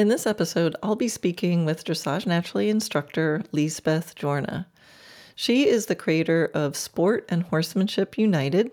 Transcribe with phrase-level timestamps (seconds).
[0.00, 4.64] In this episode, I'll be speaking with Dressage Naturally instructor Lisbeth Jorna.
[5.34, 8.70] She is the creator of Sport and Horsemanship United,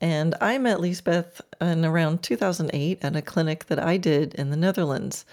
[0.00, 4.56] and I met Lisbeth in around 2008 at a clinic that I did in the
[4.56, 5.26] Netherlands.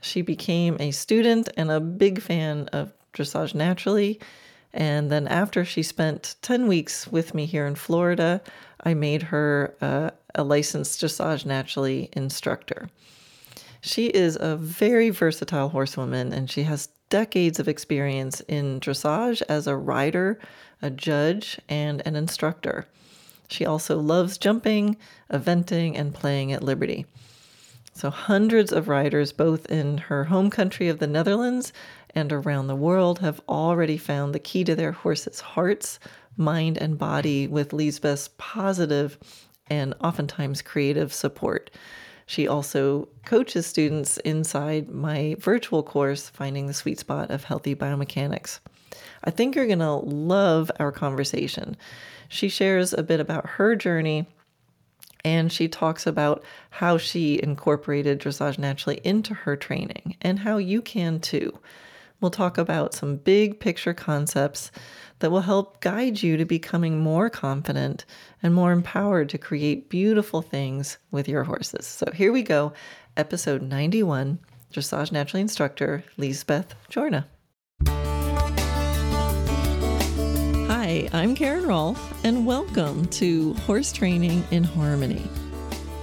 [0.00, 4.20] She became a student and a big fan of Dressage Naturally.
[4.72, 8.40] And then after she spent 10 weeks with me here in Florida,
[8.84, 12.90] I made her uh, a licensed Dressage Naturally instructor.
[13.84, 19.66] She is a very versatile horsewoman and she has decades of experience in dressage as
[19.66, 20.38] a rider,
[20.80, 22.86] a judge, and an instructor.
[23.48, 24.96] She also loves jumping,
[25.30, 27.06] eventing, and playing at Liberty.
[27.92, 31.72] So, hundreds of riders, both in her home country of the Netherlands
[32.14, 35.98] and around the world, have already found the key to their horses' hearts,
[36.36, 39.18] mind, and body with Lisbeth's positive
[39.66, 41.70] and oftentimes creative support.
[42.26, 48.60] She also coaches students inside my virtual course, Finding the Sweet Spot of Healthy Biomechanics.
[49.24, 51.76] I think you're going to love our conversation.
[52.28, 54.26] She shares a bit about her journey
[55.24, 60.82] and she talks about how she incorporated dressage naturally into her training and how you
[60.82, 61.58] can too.
[62.22, 64.70] We'll talk about some big picture concepts
[65.18, 68.04] that will help guide you to becoming more confident
[68.44, 71.84] and more empowered to create beautiful things with your horses.
[71.84, 72.74] So here we go,
[73.16, 74.38] episode 91
[74.72, 77.24] Dressage Naturally Instructor Lisbeth Jorna.
[80.68, 85.28] Hi, I'm Karen Rolfe, and welcome to Horse Training in Harmony.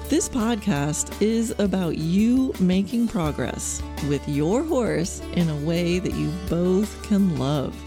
[0.10, 6.32] This podcast is about you making progress with your horse in a way that you
[6.50, 7.80] both can love.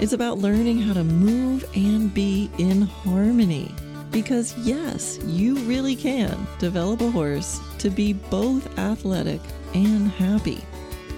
[0.00, 3.74] It's about learning how to move and be in harmony.
[4.10, 9.42] Because, yes, you really can develop a horse to be both athletic
[9.74, 10.64] and happy.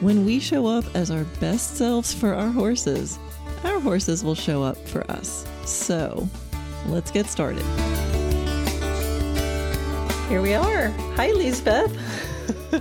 [0.01, 3.21] When we show up as our best selves for our horses,
[3.63, 5.47] our horses will show up for us.
[5.65, 6.29] So,
[6.89, 7.65] let's get started.
[10.31, 10.91] Here we are.
[11.17, 11.93] Hi, Lisbeth.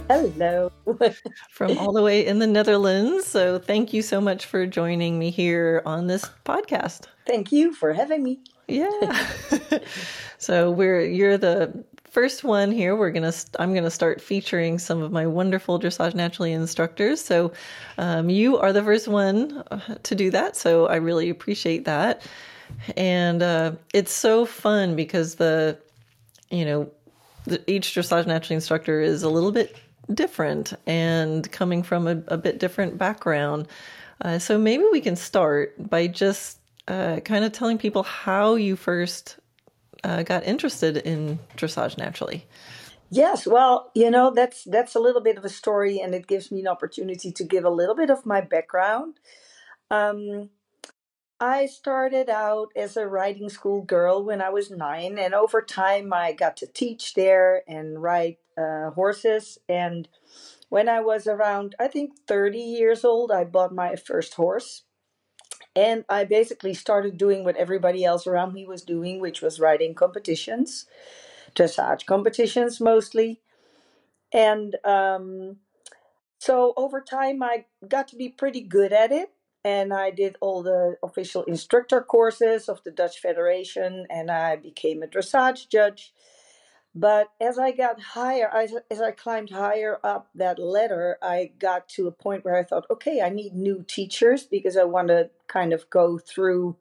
[0.07, 0.71] Hello.
[1.49, 3.25] From all the way in the Netherlands.
[3.25, 7.07] So, thank you so much for joining me here on this podcast.
[7.25, 8.37] Thank you for having me.
[8.67, 9.27] Yeah.
[10.37, 15.11] so, we're you're the first one here we're gonna i'm gonna start featuring some of
[15.11, 17.51] my wonderful dressage naturally instructors so
[17.99, 22.27] um, you are the first one uh, to do that so i really appreciate that
[22.97, 25.77] and uh, it's so fun because the
[26.49, 26.89] you know
[27.67, 29.75] each dressage naturally instructor is a little bit
[30.13, 33.67] different and coming from a, a bit different background
[34.21, 38.75] uh, so maybe we can start by just uh, kind of telling people how you
[38.75, 39.37] first
[40.03, 42.45] uh, got interested in dressage naturally.
[43.11, 46.51] Yes, well, you know that's that's a little bit of a story, and it gives
[46.51, 49.19] me an opportunity to give a little bit of my background.
[49.89, 50.49] Um,
[51.39, 56.11] I started out as a riding school girl when I was nine, and over time
[56.11, 59.57] I got to teach there and ride uh, horses.
[59.69, 60.09] And
[60.69, 64.83] when I was around, I think, 30 years old, I bought my first horse.
[65.75, 69.95] And I basically started doing what everybody else around me was doing, which was riding
[69.95, 70.85] competitions,
[71.55, 73.41] dressage competitions mostly.
[74.33, 75.57] And um,
[76.39, 79.31] so over time, I got to be pretty good at it.
[79.66, 85.03] And I did all the official instructor courses of the Dutch Federation, and I became
[85.03, 86.14] a dressage judge.
[86.96, 91.88] But as I got higher, as, as I climbed higher up that ladder, I got
[91.90, 95.30] to a point where I thought, okay, I need new teachers because I want to
[95.47, 96.78] kind of go through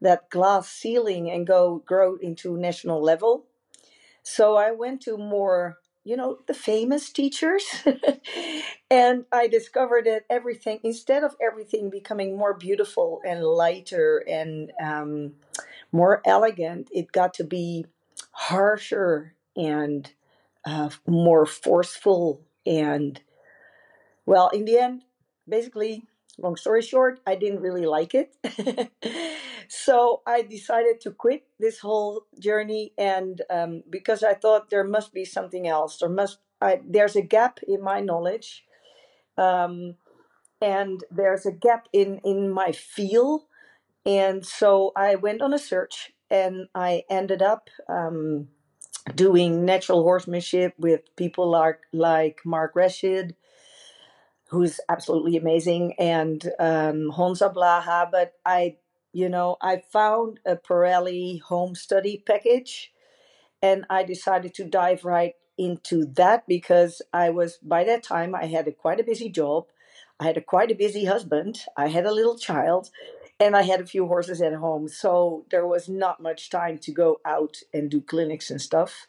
[0.00, 3.46] that glass ceiling and go grow into national level.
[4.22, 7.64] So I went to more, you know, the famous teachers.
[8.90, 15.32] and I discovered that everything, instead of everything becoming more beautiful and lighter and um,
[15.92, 17.86] more elegant, it got to be
[18.30, 20.10] harsher and
[20.64, 22.40] uh, more forceful.
[22.64, 23.20] And
[24.26, 25.02] well, in the end,
[25.48, 26.04] basically,
[26.38, 28.34] long story short, I didn't really like it.
[29.68, 35.12] so I decided to quit this whole journey, and um, because I thought there must
[35.14, 38.64] be something else, there must I, there's a gap in my knowledge,
[39.38, 39.96] um,
[40.60, 43.46] and there's a gap in in my feel,
[44.06, 47.70] and so I went on a search, and I ended up.
[47.88, 48.48] Um,
[49.14, 53.36] doing natural horsemanship with people like like Mark Rashid,
[54.50, 58.10] who's absolutely amazing, and um, Honza Blaha.
[58.10, 58.76] But I,
[59.16, 62.92] you know, I found a Parelli home study package,
[63.62, 68.44] and I decided to dive right into that because I was by that time I
[68.44, 69.68] had a quite a busy job.
[70.20, 71.60] I had a quite a busy husband.
[71.78, 72.90] I had a little child
[73.40, 74.86] and I had a few horses at home.
[74.86, 79.06] So there was not much time to go out and do clinics and stuff.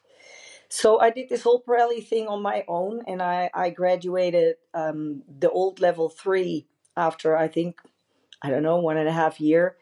[0.69, 5.23] So I did this whole Parelli thing on my own and I, I graduated um,
[5.27, 6.65] the old level three
[6.95, 7.81] after I think,
[8.41, 9.75] I don't know, one and a half year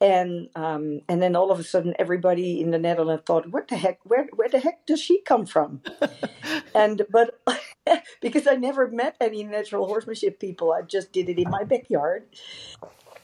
[0.00, 3.76] and um, and then all of a sudden everybody in the Netherlands thought, "What the
[3.76, 3.98] heck?
[4.04, 5.82] Where where the heck does she come from?"
[6.74, 7.40] and but
[8.20, 12.24] because I never met any natural horsemanship people, I just did it in my backyard.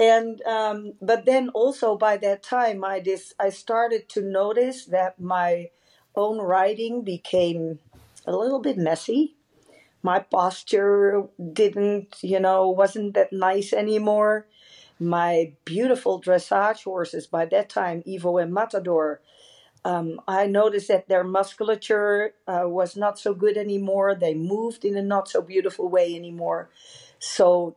[0.00, 5.20] And um, but then also by that time, I this I started to notice that
[5.20, 5.70] my
[6.16, 7.78] own riding became
[8.26, 9.36] a little bit messy.
[10.02, 14.46] My posture didn't, you know, wasn't that nice anymore
[14.98, 19.20] my beautiful dressage horses, by that time, Evo and Matador,
[19.84, 24.14] um, I noticed that their musculature uh, was not so good anymore.
[24.14, 26.70] They moved in a not so beautiful way anymore.
[27.18, 27.76] So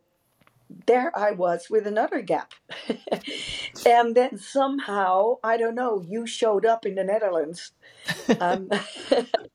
[0.86, 2.54] there I was with another gap.
[3.86, 7.72] and then somehow, I don't know, you showed up in the Netherlands.
[8.40, 8.69] Um,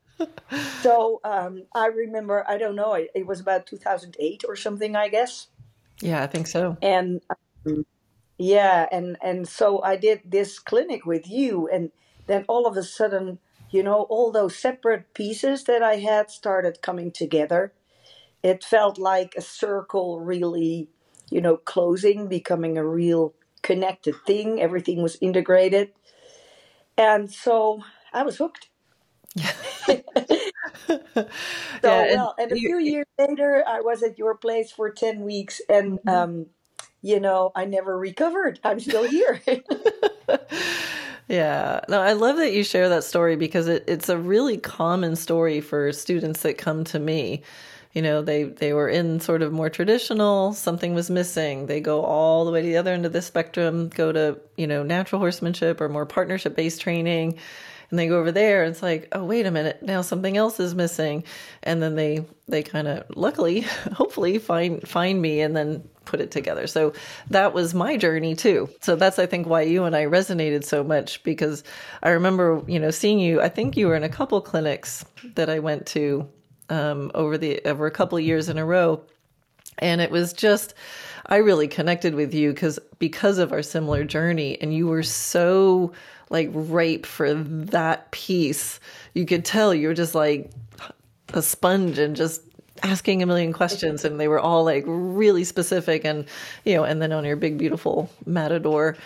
[0.83, 5.09] so um, I remember, I don't know, it, it, was about 2008 or something, I
[5.09, 5.49] guess.
[6.01, 6.77] Yeah, I think so.
[6.83, 7.23] And
[8.39, 11.91] yeah, and and so I did this clinic with you, and
[12.27, 13.39] then all of a sudden,
[13.71, 17.73] you know, all those separate pieces that I had started coming together.
[18.43, 20.89] It felt like a circle really,
[21.31, 24.61] you know, closing, becoming a real connected thing.
[24.61, 25.93] Everything was integrated.
[26.99, 28.69] And so I was hooked.
[29.87, 30.03] so
[31.83, 35.61] yeah, well, and a few years later, I was at your place for ten weeks,
[35.69, 36.09] and mm-hmm.
[36.09, 36.47] um,
[37.03, 38.61] you know, I never recovered.
[38.65, 39.43] I'm still here.
[41.29, 41.81] yeah.
[41.89, 45.61] No, I love that you share that story because it, it's a really common story
[45.61, 47.43] for students that come to me.
[47.93, 51.67] You know, they, they were in sort of more traditional, something was missing.
[51.67, 54.67] They go all the way to the other end of the spectrum, go to, you
[54.67, 57.39] know, natural horsemanship or more partnership based training
[57.93, 60.59] and they go over there and it's like oh wait a minute now something else
[60.59, 61.23] is missing
[61.63, 63.61] and then they they kind of luckily
[63.93, 66.67] hopefully find find me and then put it together.
[66.67, 66.93] So
[67.31, 68.69] that was my journey too.
[68.81, 71.63] So that's I think why you and I resonated so much because
[72.03, 75.05] I remember, you know, seeing you, I think you were in a couple clinics
[75.35, 76.29] that I went to
[76.69, 79.03] um, over the over a couple years in a row
[79.79, 80.75] and it was just
[81.27, 85.93] I really connected with you because because of our similar journey and you were so
[86.31, 88.81] like ripe for that piece.
[89.15, 90.51] You could tell you were just like
[91.35, 92.43] a sponge and just
[92.83, 96.25] asking a million questions and they were all like really specific and
[96.65, 98.97] you know and then on your big beautiful matador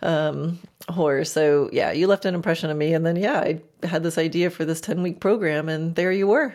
[0.00, 0.58] um
[0.88, 4.16] horse so yeah you left an impression on me and then yeah i had this
[4.16, 6.54] idea for this 10 week program and there you were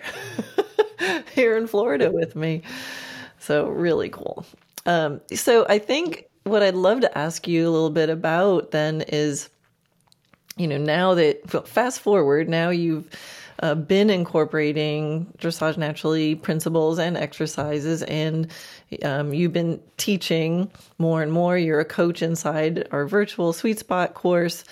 [1.36, 2.62] here in florida with me.
[3.40, 4.46] So really cool
[4.86, 9.02] um so i think what i'd love to ask you a little bit about then
[9.02, 9.50] is
[10.58, 13.08] you know now that fast forward now you've
[13.62, 18.52] uh, been incorporating dressage naturally principles and exercises, and
[19.04, 21.58] um, you've been teaching more and more.
[21.58, 24.64] You're a coach inside our virtual sweet spot course.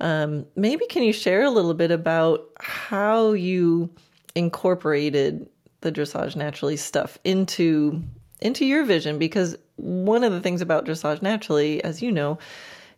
[0.00, 3.90] Um, maybe can you share a little bit about how you
[4.34, 5.46] incorporated
[5.82, 8.02] the dressage naturally stuff into
[8.40, 9.18] into your vision?
[9.18, 12.38] Because one of the things about dressage naturally, as you know,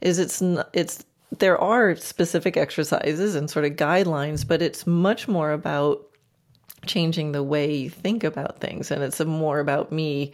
[0.00, 1.04] is it's it's
[1.38, 6.06] there are specific exercises and sort of guidelines, but it's much more about
[6.87, 8.90] changing the way you think about things.
[8.90, 10.32] And it's more about me,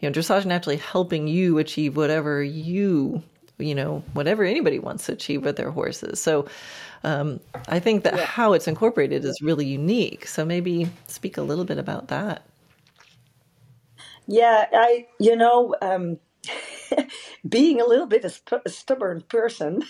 [0.00, 3.22] you know, dressage naturally helping you achieve whatever you,
[3.58, 6.20] you know, whatever anybody wants to achieve with their horses.
[6.20, 6.46] So
[7.02, 8.24] um, I think that yeah.
[8.24, 10.26] how it's incorporated is really unique.
[10.26, 12.44] So maybe speak a little bit about that.
[14.26, 16.18] Yeah, I, you know, um,
[17.48, 19.82] being a little bit a, a stubborn person,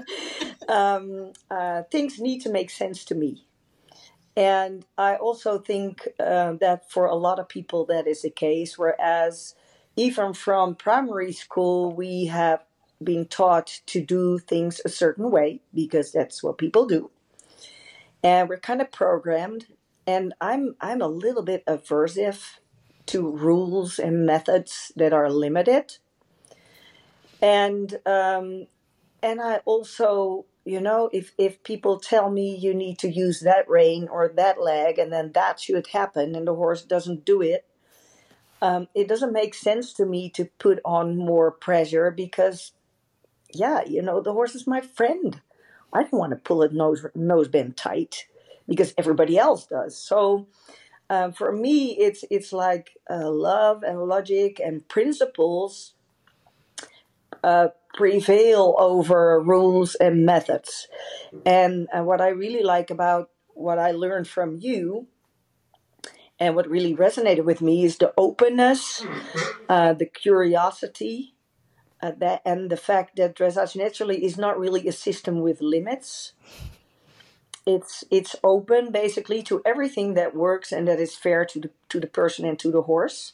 [0.68, 3.44] um, uh, things need to make sense to me.
[4.36, 8.78] And I also think uh, that for a lot of people that is the case,
[8.78, 9.54] whereas
[9.96, 12.64] even from primary school, we have
[13.02, 17.10] been taught to do things a certain way because that's what people do.
[18.24, 19.66] And we're kind of programmed.
[20.06, 22.42] And I'm I'm a little bit aversive
[23.06, 25.98] to rules and methods that are limited
[27.42, 28.66] and um,
[29.22, 33.68] and I also you know if if people tell me you need to use that
[33.68, 37.66] rein or that leg and then that should happen and the horse doesn't do it
[38.62, 42.72] um, it doesn't make sense to me to put on more pressure because
[43.52, 45.42] yeah you know the horse is my friend
[45.92, 48.26] i don't want to pull a nose nose bend tight
[48.68, 49.96] because everybody else does.
[49.96, 50.46] So
[51.10, 55.94] um, for me, it's it's like uh, love and logic and principles
[57.42, 60.88] uh, prevail over rules and methods.
[61.44, 65.06] And uh, what I really like about what I learned from you
[66.40, 69.04] and what really resonated with me is the openness,
[69.68, 71.34] uh, the curiosity,
[72.02, 76.32] uh, that, and the fact that dressage naturally is not really a system with limits.
[77.66, 82.00] It's it's open basically to everything that works and that is fair to the to
[82.00, 83.32] the person and to the horse.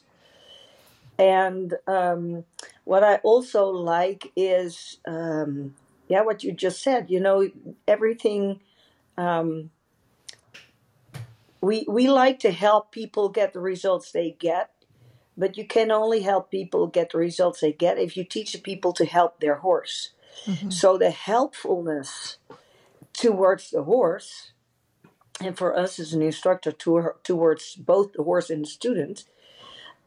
[1.19, 2.45] And um,
[2.83, 5.75] what I also like is, um,
[6.07, 7.09] yeah, what you just said.
[7.09, 7.49] You know,
[7.87, 8.61] everything.
[9.17, 9.69] Um,
[11.61, 14.71] we we like to help people get the results they get,
[15.37, 18.59] but you can only help people get the results they get if you teach the
[18.59, 20.11] people to help their horse.
[20.45, 20.69] Mm-hmm.
[20.71, 22.37] So the helpfulness
[23.21, 24.51] towards the horse,
[25.39, 29.25] and for us as an instructor to, towards both the horse and the student,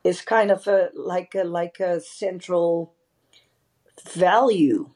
[0.03, 2.93] is kind of a like a like a central
[4.13, 4.91] value,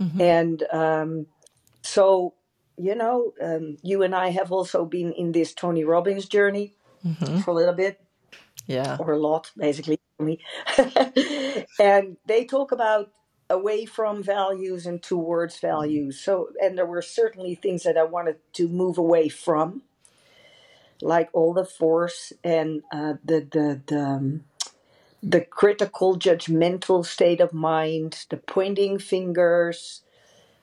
[0.00, 0.20] mm-hmm.
[0.20, 1.26] and um,
[1.82, 2.32] so
[2.78, 6.74] you know, um, you and I have also been in this Tony Robbins journey
[7.04, 7.40] mm-hmm.
[7.40, 8.00] for a little bit,
[8.66, 10.40] yeah, or a lot, basically for me.
[11.78, 13.10] and they talk about
[13.48, 16.18] away from values and towards values.
[16.20, 19.82] So, and there were certainly things that I wanted to move away from
[21.02, 24.44] like all the force and uh, the the the, um,
[25.22, 30.02] the critical judgmental state of mind, the pointing fingers,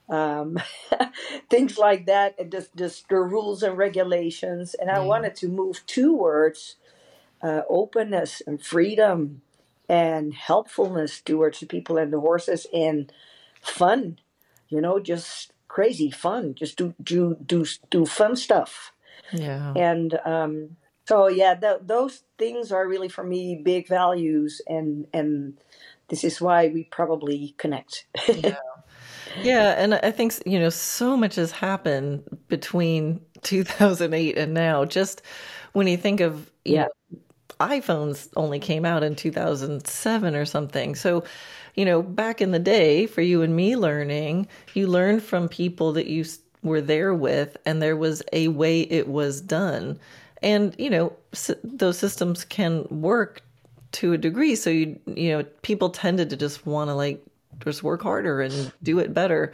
[0.09, 0.57] um,
[1.49, 4.73] things like that, and just, just the rules and regulations.
[4.75, 5.07] And I mm.
[5.07, 6.77] wanted to move towards
[7.41, 9.41] uh, openness and freedom
[9.89, 13.11] and helpfulness towards the people and the horses and
[13.61, 14.19] fun,
[14.69, 16.55] you know, just crazy fun.
[16.55, 18.93] Just do do do do fun stuff.
[19.31, 19.73] Yeah.
[19.75, 25.57] And um, so yeah, th- those things are really for me big values, and and
[26.07, 28.05] this is why we probably connect.
[28.27, 28.55] yeah.
[29.41, 34.85] yeah, and I think you know so much has happened between 2008 and now.
[34.85, 35.21] Just
[35.73, 36.83] when you think of yeah.
[36.83, 36.89] Know,
[37.63, 40.95] iPhones only came out in 2007 or something.
[40.95, 41.23] So,
[41.75, 45.93] you know, back in the day for you and me learning, you learned from people
[45.93, 46.25] that you
[46.61, 49.99] were there with, and there was a way it was done.
[50.41, 51.13] And, you know,
[51.63, 53.41] those systems can work
[53.93, 54.55] to a degree.
[54.55, 57.23] So, you, you know, people tended to just want to like
[57.59, 59.53] just work harder and do it better.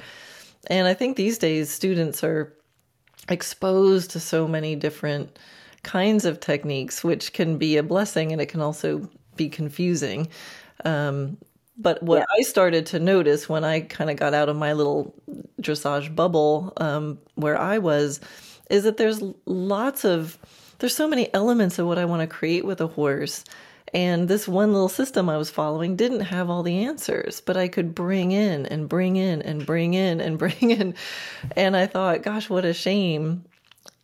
[0.67, 2.53] And I think these days students are
[3.29, 5.37] exposed to so many different
[5.83, 10.27] kinds of techniques, which can be a blessing and it can also be confusing.
[10.85, 11.37] Um,
[11.77, 12.25] but what yeah.
[12.37, 15.15] I started to notice when I kind of got out of my little
[15.61, 18.19] dressage bubble um, where I was
[18.69, 20.37] is that there's lots of,
[20.79, 23.45] there's so many elements of what I want to create with a horse.
[23.93, 27.67] And this one little system I was following didn't have all the answers, but I
[27.67, 30.95] could bring in and bring in and bring in and bring in.
[31.55, 33.45] And I thought, gosh, what a shame,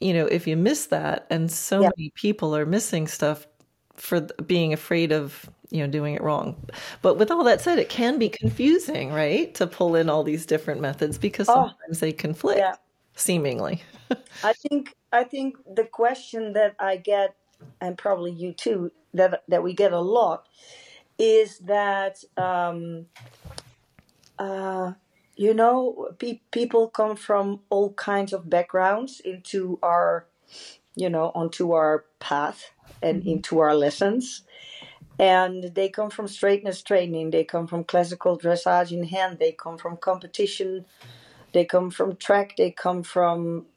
[0.05, 1.25] you know, if you miss that.
[1.29, 1.89] And so yeah.
[1.97, 3.47] many people are missing stuff
[3.95, 6.55] for being afraid of you know doing it wrong
[7.01, 10.45] but with all that said it can be confusing right to pull in all these
[10.45, 12.75] different methods because oh, sometimes oh, they conflict yeah.
[13.15, 13.81] seemingly
[14.43, 17.35] i think i think the question that i get
[17.81, 20.47] and probably you too that that we get a lot
[21.17, 23.05] is that um,
[24.37, 24.91] uh,
[25.35, 30.25] you know pe- people come from all kinds of backgrounds into our
[30.95, 33.29] you know onto our path and mm-hmm.
[33.29, 34.43] into our lessons.
[35.17, 37.31] And they come from straightness training.
[37.31, 39.39] They come from classical dressage in hand.
[39.39, 40.85] They come from competition.
[41.53, 42.57] They come from track.
[42.57, 43.67] They come from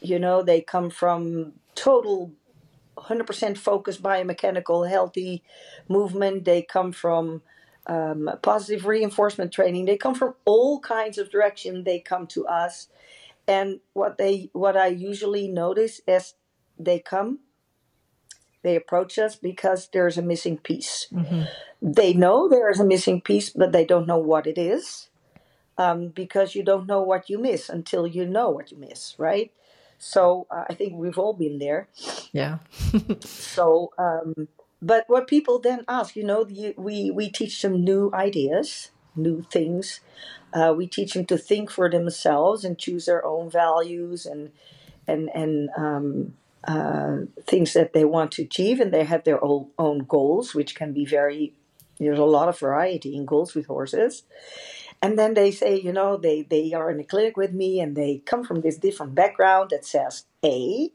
[0.00, 2.30] you know they come from total
[2.96, 5.42] 100% focused biomechanical healthy
[5.88, 6.44] movement.
[6.44, 7.42] They come from
[7.86, 12.88] um, positive reinforcement training they come from all kinds of direction they come to us
[13.46, 16.34] and what they what i usually notice is
[16.78, 17.38] they come
[18.64, 21.06] they approach us because there's a missing piece.
[21.12, 21.42] Mm-hmm.
[21.82, 25.10] They know there is a missing piece, but they don't know what it is
[25.76, 29.52] um, because you don't know what you miss until you know what you miss, right?
[29.98, 31.88] So uh, I think we've all been there.
[32.32, 32.58] Yeah.
[33.20, 34.48] so, um,
[34.82, 40.00] but what people then ask, you know, we, we teach them new ideas, new things.
[40.52, 44.50] Uh, we teach them to think for themselves and choose their own values and
[45.06, 49.68] and and um, uh, things that they want to achieve, and they have their own,
[49.78, 51.54] own goals, which can be very.
[51.98, 54.24] There's a lot of variety in goals with horses,
[55.02, 57.96] and then they say, you know, they they are in a clinic with me, and
[57.96, 60.90] they come from this different background that says A.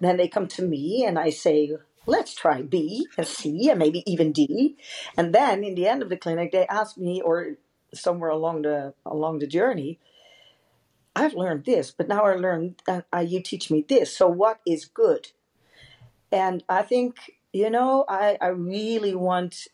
[0.00, 1.72] Then they come to me and I say,
[2.06, 4.76] let's try B and C and maybe even D.
[5.16, 7.56] And then in the end of the clinic, they ask me, or
[7.92, 9.98] somewhere along the along the journey,
[11.16, 14.16] I've learned this, but now I learned uh, uh, you teach me this.
[14.16, 15.28] So what is good?
[16.32, 17.16] And I think
[17.52, 19.68] you know I I really want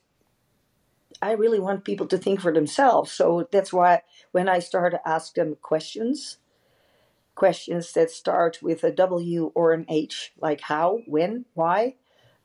[1.22, 3.12] I really want people to think for themselves.
[3.12, 6.38] So that's why when I start to ask them questions,
[7.34, 11.96] questions that start with a W or an H, like how, when, why,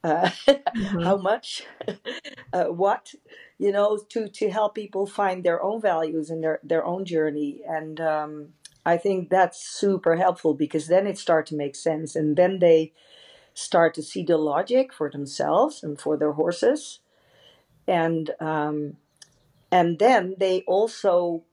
[0.05, 1.01] uh, mm-hmm.
[1.01, 1.63] how much,
[2.53, 3.13] uh, what,
[3.57, 7.61] you know, to, to help people find their own values and their, their own journey.
[7.67, 8.49] And um,
[8.85, 12.15] I think that's super helpful because then it starts to make sense.
[12.15, 12.93] And then they
[13.55, 16.99] start to see the logic for themselves and for their horses.
[17.87, 18.97] And, um,
[19.71, 21.43] and then they also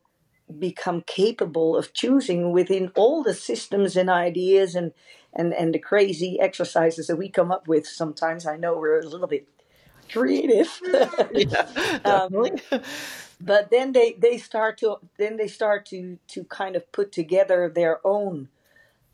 [0.59, 4.93] become capable of choosing within all the systems and ideas and
[5.35, 8.47] and and the crazy exercises that we come up with sometimes.
[8.47, 9.49] I know we're a little bit
[10.11, 10.69] creative.
[11.35, 12.47] Yeah, um,
[13.41, 17.69] but then they they start to then they start to to kind of put together
[17.69, 18.49] their own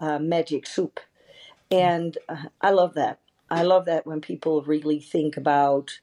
[0.01, 1.01] uh, magic soup.
[1.71, 3.21] And uh, i love that.
[3.51, 6.01] I love that when people really think about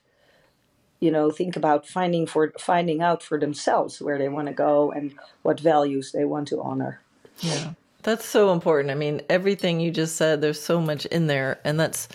[1.00, 4.90] you know think about finding for finding out for themselves where they want to go
[4.90, 7.00] and what values they want to honor.
[7.40, 7.72] Yeah
[8.06, 11.78] that's so important i mean everything you just said there's so much in there and
[11.78, 12.08] that's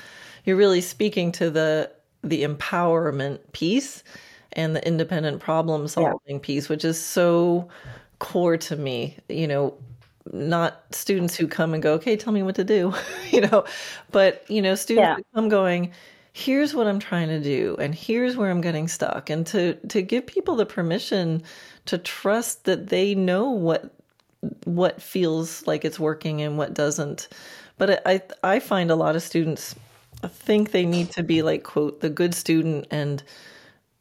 [0.45, 1.91] you're really speaking to the
[2.23, 4.03] the empowerment piece
[4.53, 6.37] and the independent problem solving yeah.
[6.41, 7.67] piece which is so
[8.19, 9.77] core to me you know
[10.31, 12.93] not students who come and go okay tell me what to do
[13.31, 13.65] you know
[14.11, 15.15] but you know students yeah.
[15.15, 15.91] who come going
[16.33, 20.01] here's what I'm trying to do and here's where I'm getting stuck and to to
[20.01, 21.43] give people the permission
[21.87, 23.93] to trust that they know what
[24.65, 27.27] what feels like it's working and what doesn't.
[27.77, 29.75] But I I find a lot of students
[30.27, 33.23] think they need to be like quote the good student and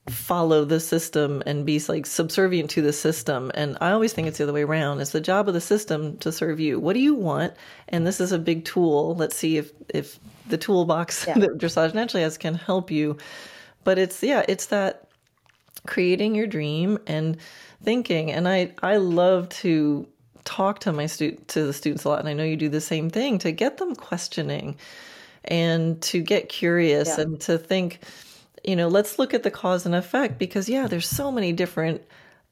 [0.09, 3.51] follow the system and be like subservient to the system.
[3.55, 5.01] And i always think it's the other way around.
[5.01, 6.81] It's the job of the system to serve you.
[6.81, 7.55] What do you want?
[7.89, 9.15] And this is a big tool.
[9.15, 11.39] Let's see if if the toolbox yeah.
[11.39, 13.19] that dressage naturally has can help you.
[13.85, 15.09] But it's yeah it's that
[15.87, 17.37] creating your dream and
[17.83, 18.33] thinking.
[18.33, 20.07] And i i love to
[20.45, 22.81] talk to my student to the students a lot and i know you do the
[22.81, 24.77] same thing to get them questioning
[25.45, 27.23] and to get curious yeah.
[27.23, 28.01] and to think
[28.65, 32.03] you know, let's look at the cause and effect because, yeah, there's so many different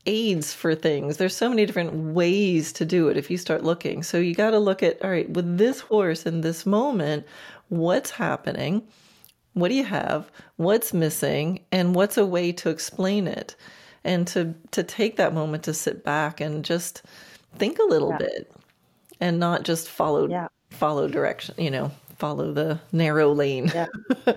[0.07, 1.17] aids for things.
[1.17, 4.03] There's so many different ways to do it if you start looking.
[4.03, 7.27] So you got to look at, all right, with this horse in this moment,
[7.69, 8.87] what's happening?
[9.53, 10.31] What do you have?
[10.57, 11.61] What's missing?
[11.73, 13.55] And what's a way to explain it?
[14.05, 17.03] And to to take that moment to sit back and just
[17.57, 18.19] think a little yeah.
[18.19, 18.53] bit
[19.21, 20.49] and not just follow yeah.
[20.71, 23.71] follow direction, you know, follow the narrow lane.
[23.75, 23.87] Yeah.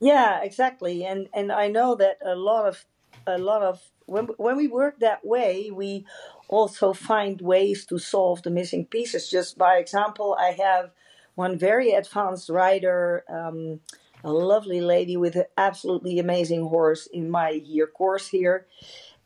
[0.00, 1.04] Yeah, exactly.
[1.04, 2.84] And and I know that a lot of
[3.26, 6.06] a lot of when when we work that way, we
[6.48, 9.30] also find ways to solve the missing pieces.
[9.30, 10.92] Just by example, I have
[11.34, 13.80] one very advanced rider, um,
[14.24, 18.66] a lovely lady with an absolutely amazing horse in my year course here,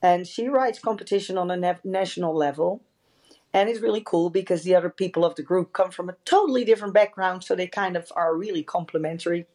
[0.02, 2.82] and she writes competition on a national level.
[3.54, 6.64] And it's really cool because the other people of the group come from a totally
[6.64, 9.46] different background, so they kind of are really complementary.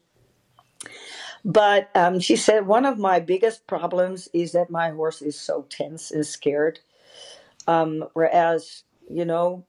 [1.44, 5.66] But um, she said one of my biggest problems is that my horse is so
[5.68, 6.80] tense and scared.
[7.66, 9.66] Um, whereas, you know,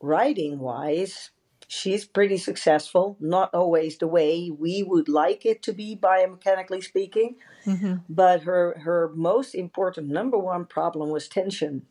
[0.00, 1.30] riding wise,
[1.68, 3.16] she's pretty successful.
[3.20, 7.36] Not always the way we would like it to be, biomechanically speaking.
[7.64, 7.96] Mm-hmm.
[8.08, 11.86] But her her most important number one problem was tension.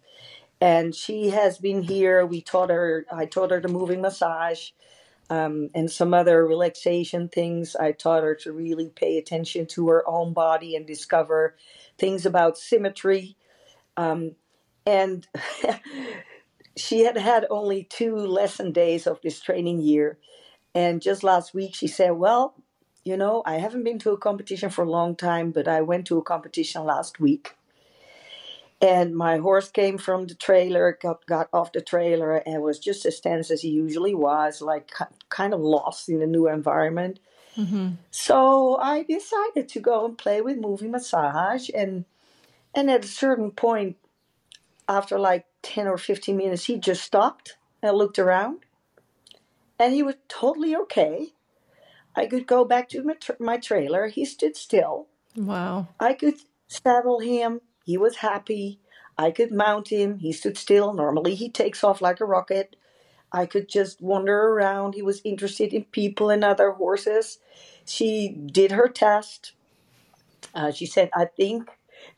[0.59, 2.25] And she has been here.
[2.25, 3.05] We taught her.
[3.11, 4.71] I taught her the moving massage
[5.29, 7.75] um, and some other relaxation things.
[7.75, 11.55] I taught her to really pay attention to her own body and discover
[11.99, 13.37] things about symmetry.
[13.95, 14.35] Um,
[14.87, 15.27] and
[16.77, 20.17] she had had only two lesson days of this training year.
[20.73, 22.55] And just last week, she said, Well,
[23.03, 26.07] you know, I haven't been to a competition for a long time, but I went
[26.07, 27.57] to a competition last week
[28.81, 33.05] and my horse came from the trailer, got, got off the trailer, and was just
[33.05, 34.91] as tense as he usually was, like
[35.29, 37.19] kind of lost in the new environment.
[37.57, 37.93] Mm-hmm.
[38.11, 42.05] So I decided to go and play with moving massage, and
[42.75, 43.97] and at a certain point,
[44.87, 48.59] after like ten or fifteen minutes, he just stopped and looked around,
[49.79, 51.33] and he was totally okay.
[52.15, 54.07] I could go back to my, tra- my trailer.
[54.07, 55.07] He stood still.
[55.35, 55.89] Wow.
[55.99, 56.35] I could
[56.67, 58.81] saddle him he was happy.
[59.17, 60.19] I could mount him.
[60.19, 60.91] He stood still.
[60.93, 62.75] Normally, he takes off like a rocket.
[63.31, 64.93] I could just wander around.
[64.93, 67.39] He was interested in people and other horses.
[67.85, 69.53] She did her test.
[70.53, 71.69] Uh, she said, I think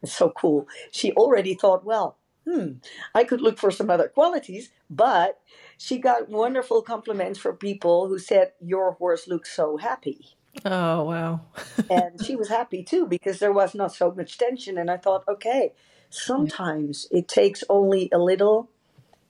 [0.02, 0.68] it's so cool.
[0.92, 2.18] She already thought, well,
[2.50, 2.72] hmm,
[3.14, 5.40] I could look for some other qualities, but
[5.78, 10.36] she got wonderful compliments from people who said, Your horse looks so happy.
[10.66, 11.42] Oh, wow.
[11.90, 14.78] and she was happy too because there was not so much tension.
[14.78, 15.74] And I thought, okay,
[16.10, 18.70] sometimes it takes only a little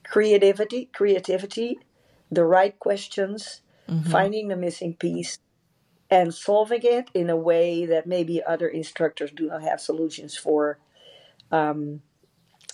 [0.05, 1.79] creativity, creativity,
[2.31, 4.09] the right questions, mm-hmm.
[4.09, 5.39] finding the missing piece,
[6.09, 10.79] and solving it in a way that maybe other instructors do not have solutions for.
[11.51, 12.01] Um,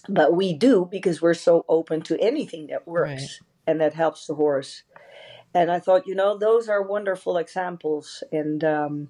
[0.10, 3.30] but we do because we're so open to anything that works right.
[3.68, 4.84] and that helps the horse.
[5.54, 8.24] And I thought, you know, those are wonderful examples.
[8.32, 9.10] And um,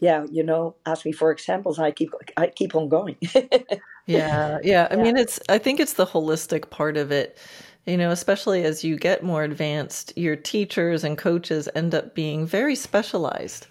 [0.00, 1.78] yeah, you know, ask me for examples.
[1.78, 3.16] I keep I keep on going.
[4.06, 4.88] yeah, yeah.
[4.90, 5.02] I yeah.
[5.02, 7.38] mean, it's I think it's the holistic part of it.
[7.86, 12.46] You know, especially as you get more advanced, your teachers and coaches end up being
[12.46, 13.66] very specialized.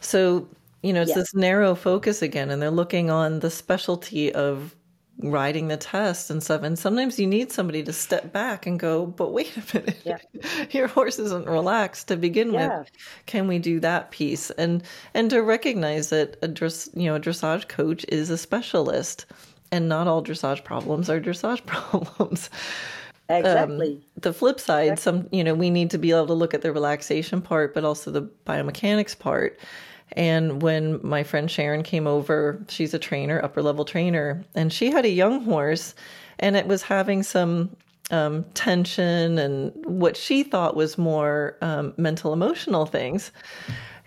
[0.00, 0.48] So,
[0.82, 4.74] you know, it's this narrow focus again, and they're looking on the specialty of
[5.18, 6.62] riding the test and stuff.
[6.62, 10.18] And sometimes you need somebody to step back and go, but wait a minute, yeah.
[10.70, 12.80] your horse isn't relaxed to begin yeah.
[12.80, 12.90] with.
[13.26, 14.50] Can we do that piece?
[14.50, 14.82] And
[15.14, 19.26] and to recognize that a dress, you know, a dressage coach is a specialist,
[19.70, 22.50] and not all dressage problems are dressage problems.
[23.28, 23.92] Exactly.
[23.92, 25.20] Um, the flip side, exactly.
[25.20, 27.84] some you know, we need to be able to look at the relaxation part, but
[27.84, 29.58] also the biomechanics part.
[30.14, 34.90] And when my friend Sharon came over, she's a trainer, upper level trainer, and she
[34.90, 35.94] had a young horse
[36.38, 37.76] and it was having some
[38.10, 43.30] um, tension and what she thought was more um, mental emotional things.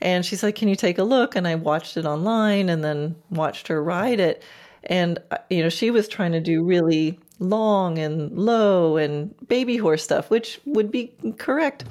[0.01, 1.35] And she's like, Can you take a look?
[1.35, 4.43] And I watched it online and then watched her ride it.
[4.83, 9.77] And, uh, you know, she was trying to do really long and low and baby
[9.77, 11.85] horse stuff, which would be correct.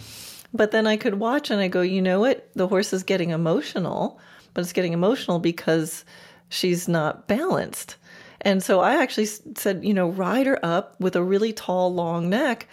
[0.57, 2.49] But then I could watch and I go, you know what?
[2.55, 4.21] The horse is getting emotional,
[4.55, 6.05] but it's getting emotional because
[6.49, 7.97] she's not balanced.
[8.40, 12.31] And so I actually said, you know, ride her up with a really tall, long
[12.31, 12.69] neck.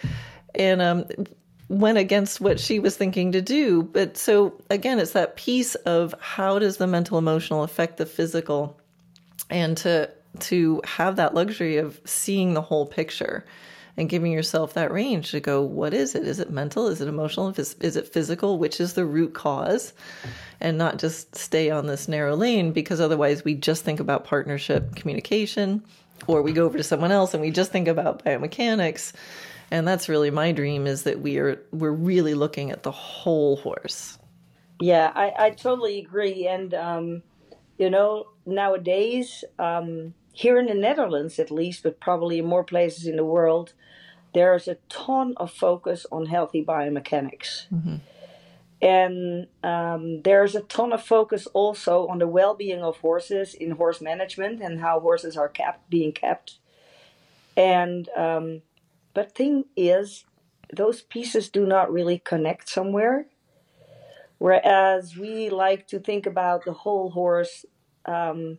[0.54, 1.04] And um,
[1.68, 3.82] went against what she was thinking to do.
[3.82, 8.78] But so again, it's that piece of how does the mental emotional affect the physical
[9.50, 13.44] and to to have that luxury of seeing the whole picture
[13.96, 16.26] and giving yourself that range to go, what is it?
[16.26, 16.88] Is it mental?
[16.88, 17.48] Is it emotional?
[17.48, 18.58] Is, is it physical?
[18.58, 19.92] Which is the root cause?
[20.60, 24.96] And not just stay on this narrow lane because otherwise we just think about partnership
[24.96, 25.82] communication
[26.26, 29.12] or we go over to someone else and we just think about biomechanics.
[29.70, 33.56] And that's really my dream is that we are we're really looking at the whole
[33.56, 34.18] horse.
[34.80, 36.46] Yeah, I, I totally agree.
[36.46, 37.22] And um,
[37.78, 43.06] you know, nowadays, um, here in the Netherlands at least, but probably in more places
[43.06, 43.72] in the world,
[44.34, 47.68] there's a ton of focus on healthy biomechanics.
[47.72, 47.96] Mm-hmm.
[48.82, 53.70] And um, there's a ton of focus also on the well being of horses in
[53.70, 56.58] horse management and how horses are kept, being kept.
[57.56, 58.62] And, um,
[59.14, 60.24] but thing is,
[60.74, 63.26] those pieces do not really connect somewhere.
[64.38, 67.64] Whereas we like to think about the whole horse
[68.04, 68.58] um,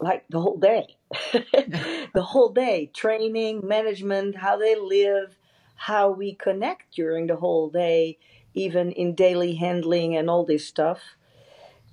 [0.00, 0.96] like the whole day.
[1.32, 5.36] the whole day, training, management, how they live,
[5.76, 8.18] how we connect during the whole day,
[8.54, 11.00] even in daily handling and all this stuff.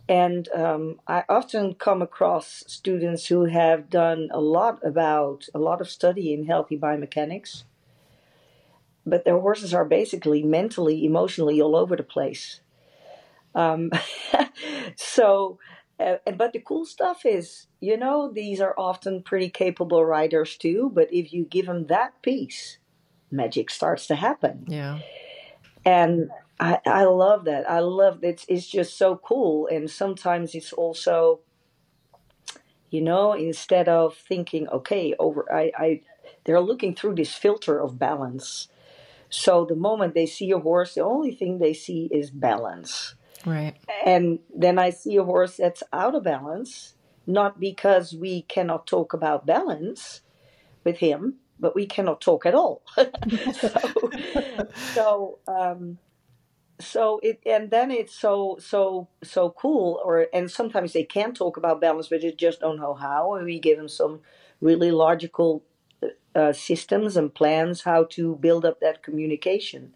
[0.09, 5.79] And um, I often come across students who have done a lot about a lot
[5.79, 7.63] of study in healthy biomechanics,
[9.05, 12.61] but their horses are basically mentally, emotionally all over the place.
[13.55, 13.91] Um,
[14.95, 15.59] so
[15.99, 20.91] uh, but the cool stuff is, you know, these are often pretty capable riders too.
[20.93, 22.77] But if you give them that piece,
[23.29, 24.65] magic starts to happen.
[24.67, 24.99] Yeah.
[25.85, 27.69] And I, I love that.
[27.69, 29.67] I love it's it's just so cool.
[29.67, 31.41] And sometimes it's also,
[32.89, 36.01] you know, instead of thinking, okay, over I, I
[36.45, 38.67] they're looking through this filter of balance.
[39.29, 43.15] So the moment they see a horse, the only thing they see is balance.
[43.45, 43.75] Right.
[44.05, 49.13] And then I see a horse that's out of balance, not because we cannot talk
[49.13, 50.21] about balance
[50.83, 52.81] with him, but we cannot talk at all.
[52.95, 54.11] so,
[54.93, 55.97] so, um,
[56.81, 61.57] so it and then it's so so so cool or and sometimes they can talk
[61.57, 64.19] about balance but they just don't know how and we give them some
[64.59, 65.63] really logical
[66.35, 69.93] uh, systems and plans how to build up that communication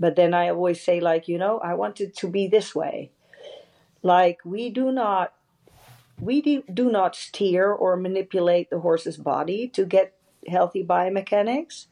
[0.00, 3.10] but then I always say, like, you know, I want it to be this way.
[4.02, 5.34] Like, we do not.
[6.20, 10.14] We do, do not steer or manipulate the horse's body to get
[10.48, 11.86] healthy biomechanics,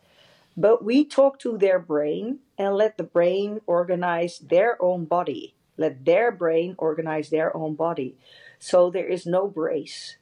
[0.57, 5.55] but we talk to their brain and let the brain organize their own body.
[5.77, 8.17] Let their brain organize their own body.
[8.59, 10.17] So there is no brace.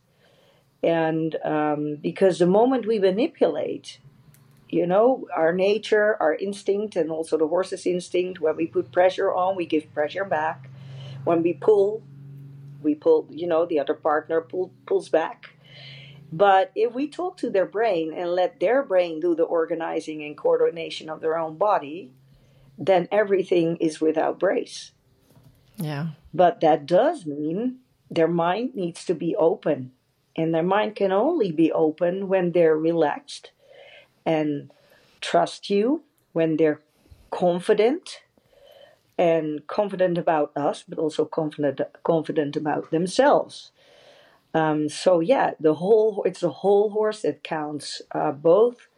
[0.82, 4.00] And um, because the moment we manipulate,
[4.68, 9.32] you know, our nature, our instinct, and also the horse's instinct, when we put pressure
[9.32, 10.68] on, we give pressure back.
[11.24, 12.02] When we pull,
[12.82, 15.50] we pull, you know, the other partner pull, pulls back.
[16.32, 20.36] But if we talk to their brain and let their brain do the organizing and
[20.36, 22.12] coordination of their own body,
[22.76, 24.90] then everything is without brace.
[25.76, 26.08] Yeah.
[26.32, 27.78] But that does mean
[28.10, 29.92] their mind needs to be open.
[30.36, 33.52] And their mind can only be open when they're relaxed
[34.24, 34.70] and
[35.20, 36.80] trust you, when they're
[37.30, 38.22] confident
[39.16, 43.70] and confident about us, but also confident confident about themselves.
[44.52, 48.88] Um, so yeah, the whole it's the whole horse that counts, uh, both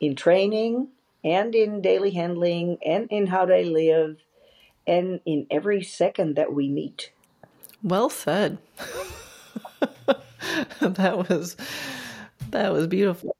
[0.00, 0.88] in training
[1.24, 4.18] and in daily handling and in how they live
[4.86, 7.10] and in every second that we meet.
[7.82, 8.58] Well said.
[10.80, 11.56] that was
[12.50, 13.36] that was beautiful.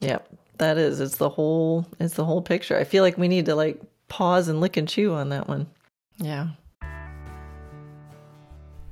[0.00, 1.00] Yep, that is.
[1.00, 2.76] It's the whole it's the whole picture.
[2.76, 5.66] I feel like we need to like pause and lick and chew on that one.
[6.16, 6.48] Yeah.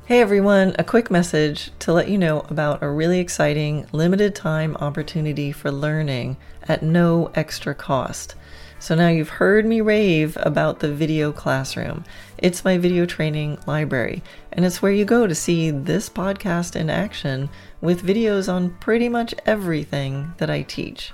[0.06, 4.76] Hey everyone, a quick message to let you know about a really exciting limited time
[4.76, 6.36] opportunity for learning
[6.68, 8.36] at no extra cost.
[8.78, 12.04] So now you've heard me rave about the video classroom.
[12.38, 16.88] It's my video training library, and it's where you go to see this podcast in
[16.88, 17.48] action
[17.80, 21.12] with videos on pretty much everything that I teach.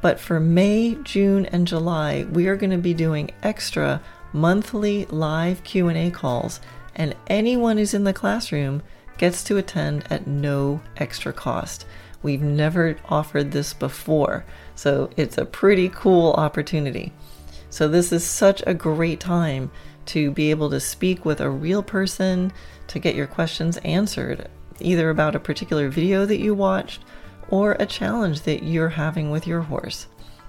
[0.00, 4.00] But for May, June, and July, we are going to be doing extra
[4.32, 6.60] monthly live Q&A calls
[6.94, 8.82] and anyone who's in the classroom
[9.18, 11.86] gets to attend at no extra cost.
[12.22, 17.12] We've never offered this before, so it's a pretty cool opportunity.
[17.70, 19.70] So, this is such a great time
[20.06, 22.52] to be able to speak with a real person,
[22.88, 24.48] to get your questions answered,
[24.80, 27.00] either about a particular video that you watched
[27.50, 30.06] or a challenge that you're having with your horse.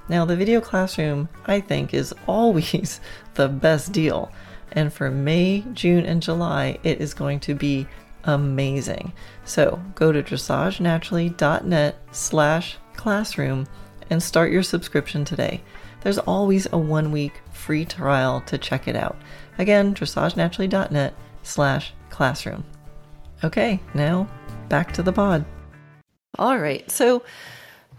[0.09, 2.99] Now, the video classroom, I think, is always
[3.35, 4.31] the best deal
[4.71, 7.87] and for May, June, and July, it is going to be
[8.23, 9.13] amazing.
[9.45, 13.67] So go to dressagenaturally.net slash classroom
[14.09, 15.61] and start your subscription today.
[16.01, 19.17] There's always a one week free trial to check it out.
[19.57, 22.63] Again, dressagenaturally.net slash classroom.
[23.43, 24.27] Okay, now
[24.69, 25.45] back to the pod.
[26.39, 27.23] All right, so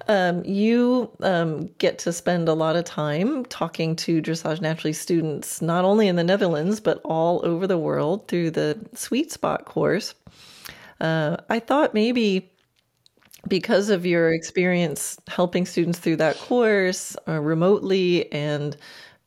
[0.08, 5.60] um, you um, get to spend a lot of time talking to Dressage Naturally students,
[5.60, 10.14] not only in the Netherlands, but all over the world through the Sweet Spot course.
[11.00, 12.50] Uh, I thought maybe
[13.48, 18.76] because of your experience helping students through that course uh, remotely and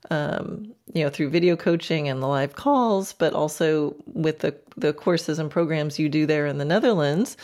[0.09, 4.93] um, you know through video coaching and the live calls, but also with the the
[4.93, 7.37] courses and programs you do there in the Netherlands.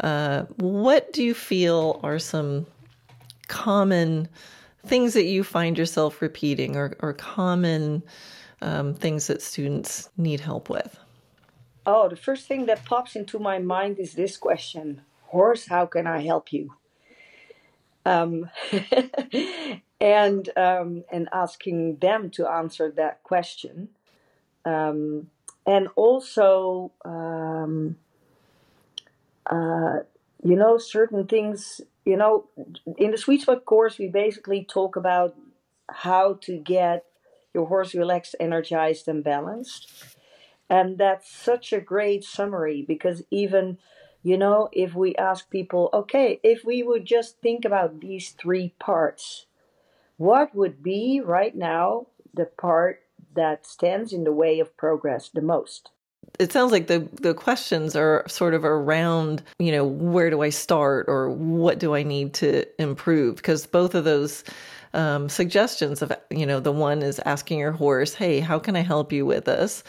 [0.00, 2.66] Uh, what do you feel are some
[3.48, 4.28] common
[4.86, 8.02] things that you find yourself repeating or, or common
[8.60, 10.98] um, things that students need help with?
[11.86, 16.06] Oh, the first thing that pops into my mind is this question Horse, how can
[16.06, 16.74] I help you?
[18.06, 18.50] Um,
[20.00, 23.88] and um, and asking them to answer that question,
[24.64, 25.30] um,
[25.66, 27.96] and also um,
[29.46, 30.00] uh,
[30.42, 32.46] you know, certain things, you know,
[32.98, 35.34] in the sweet spot course, we basically talk about
[35.90, 37.04] how to get
[37.54, 39.90] your horse relaxed, energized, and balanced.
[40.68, 43.78] And that's such a great summary because even,
[44.22, 48.74] you know, if we ask people, okay, if we would just think about these three
[48.78, 49.46] parts,
[50.16, 53.02] what would be right now the part
[53.34, 55.90] that stands in the way of progress the most?
[56.38, 60.50] It sounds like the the questions are sort of around you know where do i
[60.50, 63.36] start or what do i need to improve?
[63.36, 64.44] Because both of those
[64.92, 68.80] um, suggestions of you know the one is asking your horse hey how can i
[68.80, 69.84] help you with this?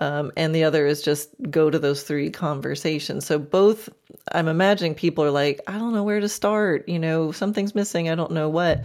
[0.00, 3.26] Um, and the other is just go to those three conversations.
[3.26, 3.88] So both
[4.32, 8.08] i'm imagining people are like i don't know where to start you know something's missing
[8.08, 8.84] i don't know what.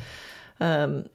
[0.60, 1.06] Um,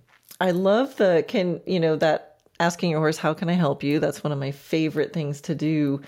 [0.40, 2.29] i love the can you know that
[2.60, 3.98] asking your horse, How can I help you?
[3.98, 6.02] That's one of my favorite things to do.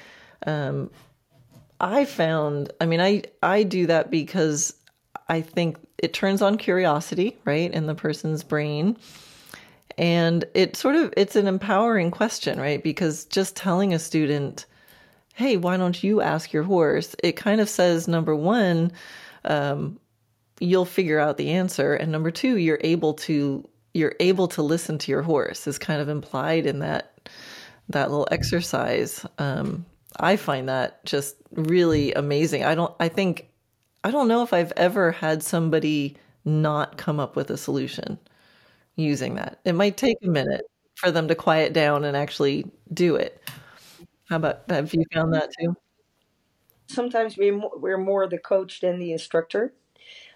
[0.46, 0.90] Um,
[1.80, 4.74] I found, I mean, I, I do that because
[5.28, 8.96] I think it turns on curiosity, right, in the person's brain.
[9.98, 12.82] And it sort of, it's an empowering question, right?
[12.82, 14.66] Because just telling a student,
[15.34, 17.16] hey, why don't you ask your horse?
[17.22, 18.92] It kind of says, number one,
[19.44, 19.98] um,
[20.60, 21.94] you'll figure out the answer.
[21.94, 26.00] And number two, you're able to you're able to listen to your horse is kind
[26.00, 27.28] of implied in that
[27.88, 29.26] that little exercise.
[29.38, 29.86] Um,
[30.18, 32.64] I find that just really amazing.
[32.64, 32.94] I don't.
[33.00, 33.48] I think
[34.04, 38.18] I don't know if I've ever had somebody not come up with a solution
[38.96, 39.60] using that.
[39.64, 43.40] It might take a minute for them to quiet down and actually do it.
[44.28, 45.74] How about have you found that too?
[46.86, 49.74] Sometimes we're we're more the coach than the instructor.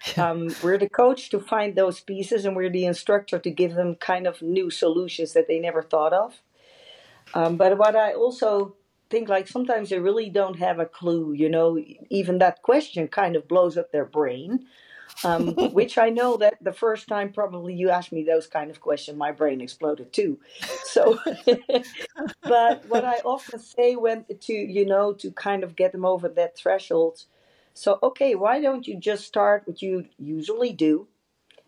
[0.17, 3.95] Um, we're the coach to find those pieces, and we're the instructor to give them
[3.95, 6.41] kind of new solutions that they never thought of.
[7.33, 8.75] Um, but what I also
[9.09, 11.33] think, like sometimes they really don't have a clue.
[11.33, 11.79] You know,
[12.09, 14.65] even that question kind of blows up their brain.
[15.23, 18.81] Um, which I know that the first time probably you asked me those kind of
[18.81, 20.39] questions, my brain exploded too.
[20.83, 21.17] So,
[22.43, 26.27] but what I often say when to you know to kind of get them over
[26.29, 27.23] that threshold
[27.77, 31.07] so, okay, why don't you just start what you usually do?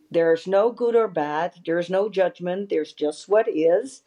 [0.09, 1.53] There's no good or bad.
[1.65, 2.69] There's no judgment.
[2.69, 4.01] There's just what is.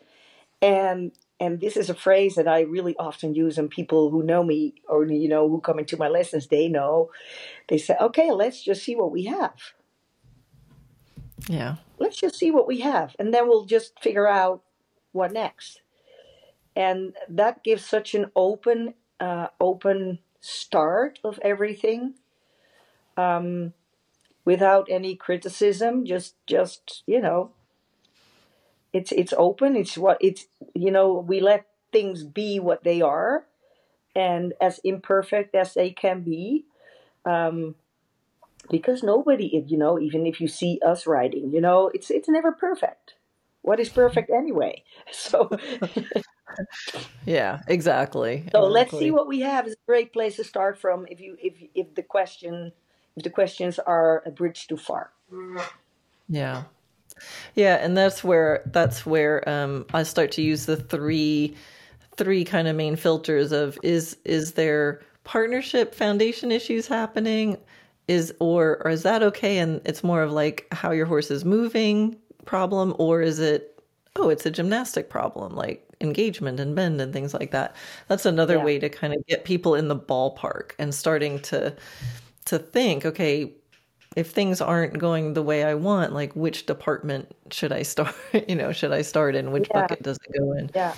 [0.60, 4.44] And and this is a phrase that I really often use, and people who know
[4.44, 7.10] me or you know who come into my lessons, they know.
[7.68, 9.56] They say, "Okay, let's just see what we have."
[11.48, 11.76] Yeah.
[11.98, 14.62] Let's just see what we have, and then we'll just figure out
[15.12, 15.82] what next.
[16.74, 22.14] And that gives such an open, uh, open start of everything
[23.16, 23.72] um,
[24.44, 27.52] without any criticism just just you know
[28.92, 33.44] it's it's open it's what it's you know we let things be what they are
[34.16, 36.64] and as imperfect as they can be
[37.26, 37.74] um,
[38.70, 42.52] because nobody you know even if you see us writing you know it's it's never
[42.52, 43.14] perfect.
[43.62, 44.84] What is perfect anyway?
[45.12, 45.50] So
[47.26, 48.44] yeah, exactly.
[48.52, 48.70] So exactly.
[48.70, 51.54] let's see what we have is a great place to start from if you if
[51.74, 52.72] if the question
[53.16, 55.10] if the questions are a bridge too far.
[56.28, 56.64] Yeah.
[57.54, 61.54] Yeah, and that's where that's where um, I start to use the three
[62.16, 67.56] three kind of main filters of is is there partnership foundation issues happening
[68.08, 71.44] is or, or is that okay and it's more of like how your horse is
[71.44, 73.80] moving problem or is it
[74.16, 77.74] oh it's a gymnastic problem like engagement and bend and things like that.
[78.08, 78.64] That's another yeah.
[78.64, 81.74] way to kind of get people in the ballpark and starting to
[82.46, 83.52] to think, okay,
[84.16, 88.14] if things aren't going the way I want, like which department should I start,
[88.48, 89.52] you know, should I start in?
[89.52, 89.80] Which yeah.
[89.82, 90.70] bucket does it go in?
[90.74, 90.94] Yeah.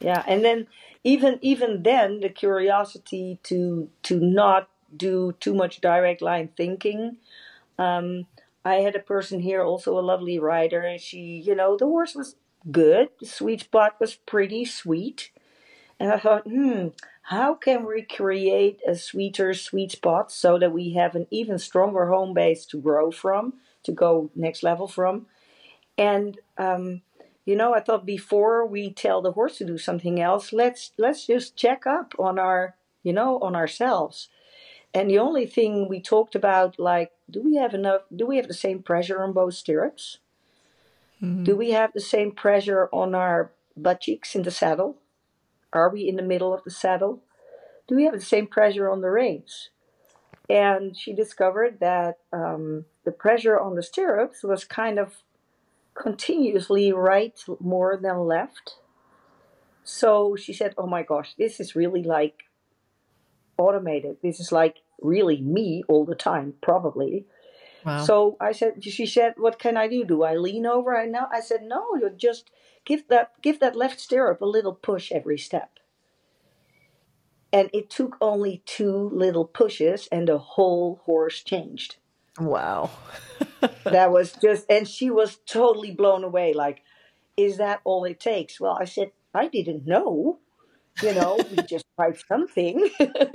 [0.00, 0.22] Yeah.
[0.26, 0.66] And then
[1.04, 7.16] even even then the curiosity to to not do too much direct line thinking.
[7.78, 8.26] Um,
[8.64, 12.14] I had a person here, also a lovely rider, and she, you know, the horse
[12.14, 12.36] was
[12.70, 13.08] good.
[13.20, 15.30] The sweet spot was pretty sweet.
[15.98, 16.88] And I thought, hmm,
[17.22, 22.06] how can we create a sweeter sweet spot so that we have an even stronger
[22.06, 25.26] home base to grow from, to go next level from?
[25.96, 27.02] And um,
[27.44, 31.26] you know, I thought before we tell the horse to do something else, let's let's
[31.26, 34.28] just check up on our, you know, on ourselves.
[34.94, 38.02] And the only thing we talked about, like, do we have enough?
[38.14, 40.18] Do we have the same pressure on both stirrups?
[41.22, 41.44] Mm-hmm.
[41.44, 44.98] Do we have the same pressure on our butt cheeks in the saddle?
[45.72, 47.22] Are we in the middle of the saddle?
[47.86, 49.70] Do we have the same pressure on the reins?
[50.50, 55.22] And she discovered that um, the pressure on the stirrups was kind of
[55.94, 58.76] continuously right more than left.
[59.84, 62.44] So she said, Oh my gosh, this is really like
[63.56, 64.16] automated.
[64.22, 67.26] This is like really me all the time, probably.
[67.84, 68.04] Wow.
[68.04, 70.04] So I said, she said, "What can I do?
[70.04, 71.26] Do I lean over?" I know.
[71.30, 72.50] I said, "No, you just
[72.84, 75.78] give that give that left stirrup a little push every step."
[77.52, 81.96] And it took only two little pushes, and the whole horse changed.
[82.40, 82.90] Wow.
[83.84, 86.54] that was just, and she was totally blown away.
[86.54, 86.80] Like,
[87.36, 88.58] is that all it takes?
[88.58, 90.38] Well, I said, I didn't know.
[91.02, 92.88] You know, we just tried something.
[93.00, 93.26] yeah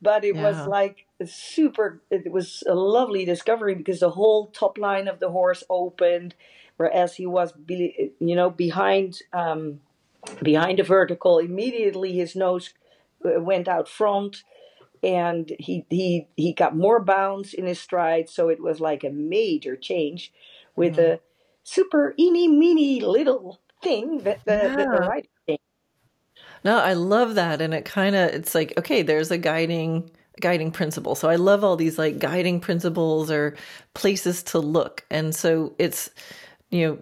[0.00, 0.42] but it yeah.
[0.42, 5.30] was like super it was a lovely discovery because the whole top line of the
[5.30, 6.34] horse opened
[6.76, 9.80] whereas he was be, you know behind um,
[10.42, 12.74] behind the vertical immediately his nose
[13.24, 14.42] uh, went out front
[15.02, 19.10] and he he he got more bounce in his stride so it was like a
[19.10, 20.32] major change
[20.74, 21.14] with mm-hmm.
[21.14, 21.20] a
[21.62, 24.76] super eeny meeny little thing that the, yeah.
[24.76, 25.28] that the rider
[26.64, 27.60] no, I love that.
[27.60, 30.10] And it kind of, it's like, okay, there's a guiding
[30.40, 31.14] guiding principle.
[31.14, 33.56] So I love all these like guiding principles or
[33.94, 35.04] places to look.
[35.10, 36.10] And so it's,
[36.70, 36.98] you know,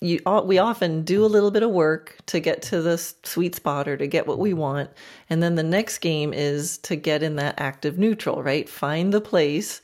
[0.00, 3.54] you uh, we often do a little bit of work to get to the sweet
[3.54, 4.90] spot or to get what we want.
[5.30, 8.68] And then the next game is to get in that active neutral, right?
[8.68, 9.80] Find the place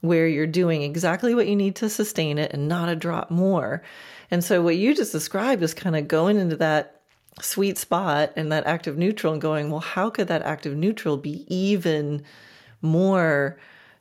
[0.00, 3.82] where you're doing exactly what you need to sustain it and not a drop more.
[4.30, 6.97] And so what you just described is kind of going into that
[7.42, 11.44] sweet spot and that active neutral and going, well, how could that active neutral be
[11.54, 12.22] even
[12.82, 13.58] more,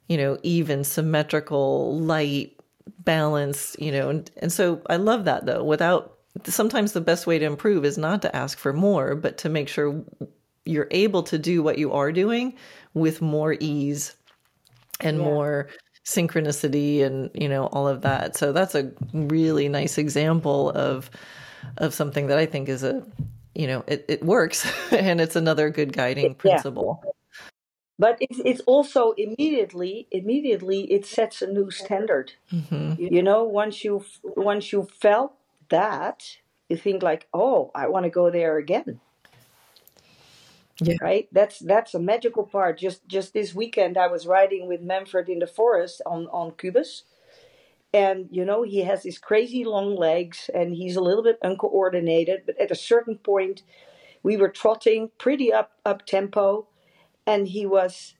[0.07, 2.59] you know, even symmetrical, light,
[2.99, 4.09] balanced, you know?
[4.09, 7.97] And, and so I love that though, without sometimes the best way to improve is
[7.97, 10.03] not to ask for more, but to make sure
[10.65, 12.53] you're able to do what you are doing
[12.93, 14.15] with more ease
[14.99, 15.23] and yeah.
[15.23, 15.67] more
[16.05, 21.11] synchronicity and you know all of that so that's a really nice example of
[21.77, 23.05] of something that i think is a
[23.53, 27.11] you know it, it works and it's another good guiding principle yeah.
[27.99, 32.93] but it's, it's also immediately immediately it sets a new standard mm-hmm.
[32.97, 35.33] you know once you once you felt
[35.69, 36.37] that
[36.69, 38.99] you think like oh i want to go there again
[40.79, 40.95] yeah.
[41.01, 41.27] Right.
[41.31, 42.77] That's that's a magical part.
[42.77, 47.03] Just just this weekend, I was riding with Manfred in the forest on on Cubus,
[47.97, 52.43] and you know he has these crazy long legs, and he's a little bit uncoordinated.
[52.45, 53.63] But at a certain point,
[54.23, 56.67] we were trotting pretty up up tempo,
[57.25, 58.15] and he was.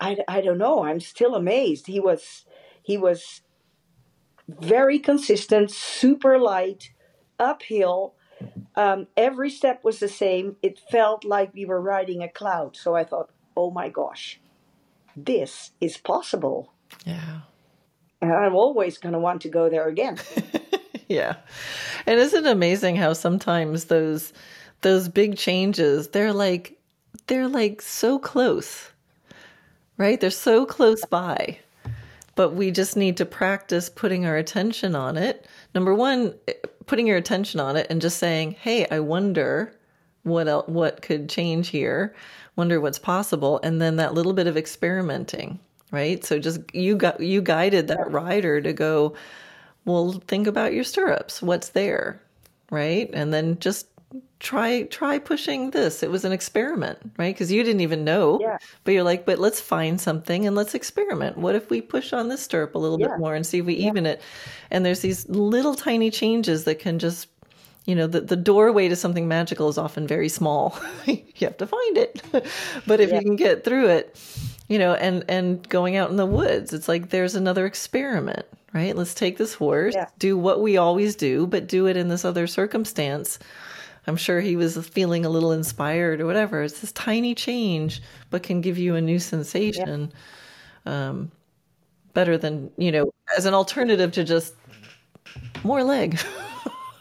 [0.00, 0.84] I, I don't know.
[0.84, 1.86] I'm still amazed.
[1.86, 2.44] He was
[2.82, 3.42] he was
[4.48, 6.90] very consistent, super light,
[7.38, 8.16] uphill
[8.74, 10.56] um, every step was the same.
[10.62, 12.76] It felt like we were riding a cloud.
[12.76, 14.40] So I thought, oh my gosh,
[15.16, 16.72] this is possible.
[17.04, 17.42] Yeah.
[18.22, 20.16] And I'm always going to want to go there again.
[21.08, 21.36] yeah.
[22.06, 24.32] And isn't it amazing how sometimes those
[24.82, 26.78] those big changes, they're like
[27.26, 28.90] they're like so close.
[29.98, 30.20] Right?
[30.20, 31.58] They're so close by.
[32.34, 35.46] But we just need to practice putting our attention on it.
[35.74, 36.52] Number 1, eh,
[36.86, 39.74] putting your attention on it and just saying, "Hey, I wonder
[40.22, 42.14] what else, what could change here.
[42.56, 45.58] Wonder what's possible." And then that little bit of experimenting,
[45.92, 46.24] right?
[46.24, 49.14] So just you got you guided that rider to go,
[49.84, 51.40] "Well, think about your stirrups.
[51.40, 52.20] What's there?"
[52.70, 53.08] Right?
[53.12, 53.86] And then just
[54.40, 58.58] try try pushing this it was an experiment right because you didn't even know yeah.
[58.82, 62.28] but you're like but let's find something and let's experiment what if we push on
[62.28, 63.06] this stirrup a little yeah.
[63.06, 63.86] bit more and see if we yeah.
[63.86, 64.20] even it
[64.72, 67.28] and there's these little tiny changes that can just
[67.86, 70.76] you know the, the doorway to something magical is often very small
[71.06, 72.20] you have to find it
[72.86, 74.18] but if you can get through it
[74.72, 78.96] you know and and going out in the woods it's like there's another experiment right
[78.96, 82.46] let's take this horse do what we always do but do it in this other
[82.46, 83.38] circumstance
[84.06, 86.62] I'm sure he was feeling a little inspired or whatever.
[86.62, 90.12] It's this tiny change, but can give you a new sensation.
[90.84, 91.08] Yeah.
[91.08, 91.30] Um,
[92.12, 94.54] better than, you know, as an alternative to just
[95.62, 96.18] more leg.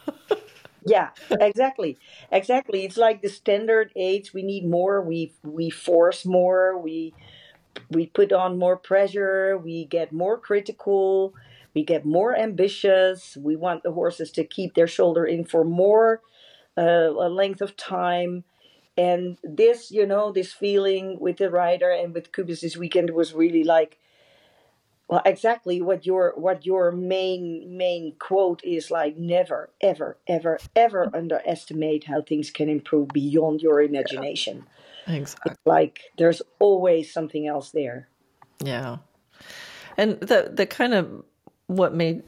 [0.86, 1.98] yeah, exactly.
[2.32, 2.86] Exactly.
[2.86, 4.34] It's like the standard age.
[4.34, 5.02] We need more.
[5.02, 6.78] We we force more.
[6.78, 7.16] We
[7.90, 9.58] we put on more pressure.
[9.58, 11.34] We get more critical.
[11.74, 13.38] We get more ambitious.
[13.38, 16.22] We want the horses to keep their shoulder in for more
[16.78, 18.44] uh, a length of time.
[18.98, 23.34] And this, you know, this feeling with the rider and with Cubus this weekend was
[23.34, 23.98] really like,
[25.08, 29.18] well, exactly what your what your main main quote is like.
[29.18, 34.66] Never, ever, ever, ever underestimate how things can improve beyond your imagination.
[34.68, 35.52] Yeah, exactly.
[35.52, 38.10] It's like there's always something else there.
[38.64, 38.98] Yeah,
[39.98, 41.24] and the the kind of
[41.68, 42.24] what made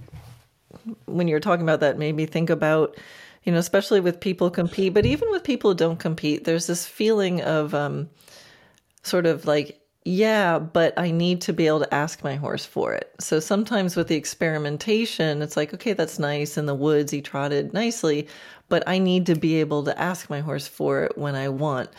[1.05, 2.97] when you were talking about that made me think about
[3.43, 6.85] you know, especially with people compete, but even with people who don't compete, there's this
[6.85, 8.09] feeling of um,
[9.03, 12.93] sort of like, yeah, but I need to be able to ask my horse for
[12.93, 13.13] it.
[13.19, 16.57] So sometimes with the experimentation, it's like, okay, that's nice.
[16.57, 18.27] In the woods, he trotted nicely,
[18.69, 21.89] but I need to be able to ask my horse for it when I want.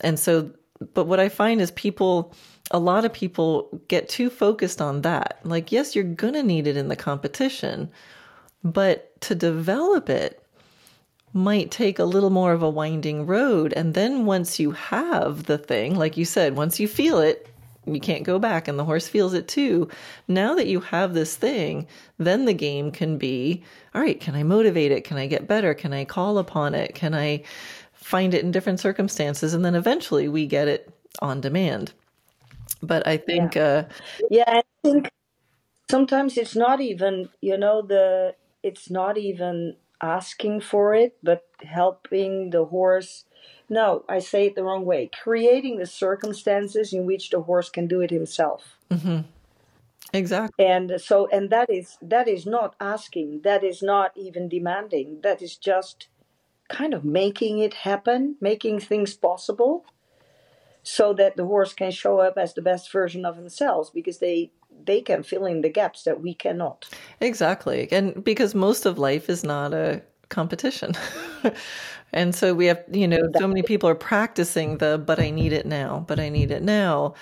[0.00, 0.50] And so,
[0.92, 2.34] but what I find is people,
[2.70, 5.40] a lot of people get too focused on that.
[5.44, 7.90] Like, yes, you're going to need it in the competition,
[8.62, 10.40] but to develop it,
[11.34, 13.72] might take a little more of a winding road.
[13.74, 17.48] And then once you have the thing, like you said, once you feel it,
[17.86, 19.88] you can't go back and the horse feels it too.
[20.28, 21.86] Now that you have this thing,
[22.18, 23.62] then the game can be
[23.94, 25.04] all right, can I motivate it?
[25.04, 25.74] Can I get better?
[25.74, 26.94] Can I call upon it?
[26.94, 27.42] Can I
[28.04, 29.54] find it in different circumstances?
[29.54, 31.92] And then eventually we get it on demand.
[32.82, 33.84] But I think, yeah, uh,
[34.30, 35.10] yeah I think
[35.90, 42.50] sometimes it's not even, you know, the, it's not even asking for it, but helping
[42.50, 43.24] the horse.
[43.70, 45.10] No, I say it the wrong way.
[45.22, 48.76] Creating the circumstances in which the horse can do it himself.
[48.90, 49.20] Mm-hmm.
[50.12, 50.64] Exactly.
[50.64, 53.40] And so, and that is that is not asking.
[53.42, 55.20] That is not even demanding.
[55.22, 56.08] That is just
[56.68, 59.84] kind of making it happen, making things possible.
[60.86, 64.50] so that the horse can show up as the best version of themselves because they
[64.84, 66.86] they can fill in the gaps that we cannot.
[67.20, 67.88] Exactly.
[67.90, 70.92] And because most of life is not a competition.
[72.12, 75.52] and so we have, you know, so many people are practicing the but I need
[75.52, 77.14] it now, but I need it now.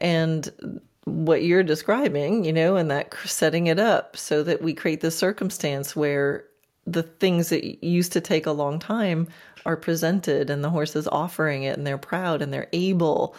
[0.00, 5.00] And what you're describing, you know, and that setting it up so that we create
[5.00, 6.44] this circumstance where
[6.86, 9.28] the things that used to take a long time
[9.64, 13.34] are presented and the horse is offering it and they're proud and they're able.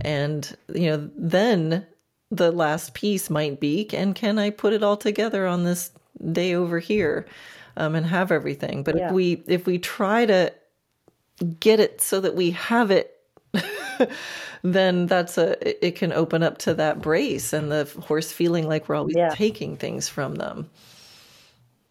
[0.00, 1.86] And, you know, then
[2.30, 5.90] the last piece might be and can I put it all together on this
[6.32, 7.26] day over here
[7.76, 8.82] um, and have everything?
[8.82, 9.08] But yeah.
[9.08, 10.52] if we if we try to
[11.60, 13.14] get it so that we have it
[14.62, 18.88] then that's a it can open up to that brace and the horse feeling like
[18.88, 19.30] we're always yeah.
[19.30, 20.68] taking things from them.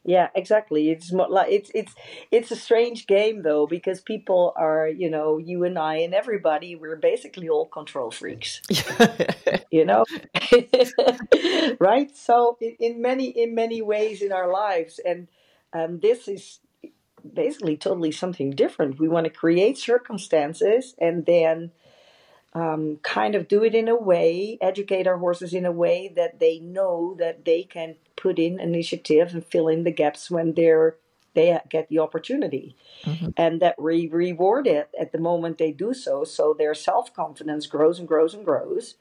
[0.08, 0.90] Yeah, exactly.
[0.90, 1.94] It's more like it's it's
[2.32, 6.76] it's a strange game though because people are you know you and I and everybody
[6.78, 8.62] we're basically all control freaks.
[9.72, 10.06] you know,
[11.82, 12.16] right?
[12.16, 15.28] So in, in, many in many ways in our lives, and
[15.74, 16.60] um, this is
[17.34, 19.00] basically totally something different.
[19.00, 21.72] We want to create circumstances and then
[22.58, 26.40] um, kind of do it in a way, educate our horses in a way that
[26.40, 30.96] they know that they can put in initiative and fill in the gaps when they're
[31.36, 33.28] they get the opportunity, mm-hmm.
[33.38, 36.24] and that we reward it at the moment they do so.
[36.24, 38.96] So their self confidence grows and grows and grows,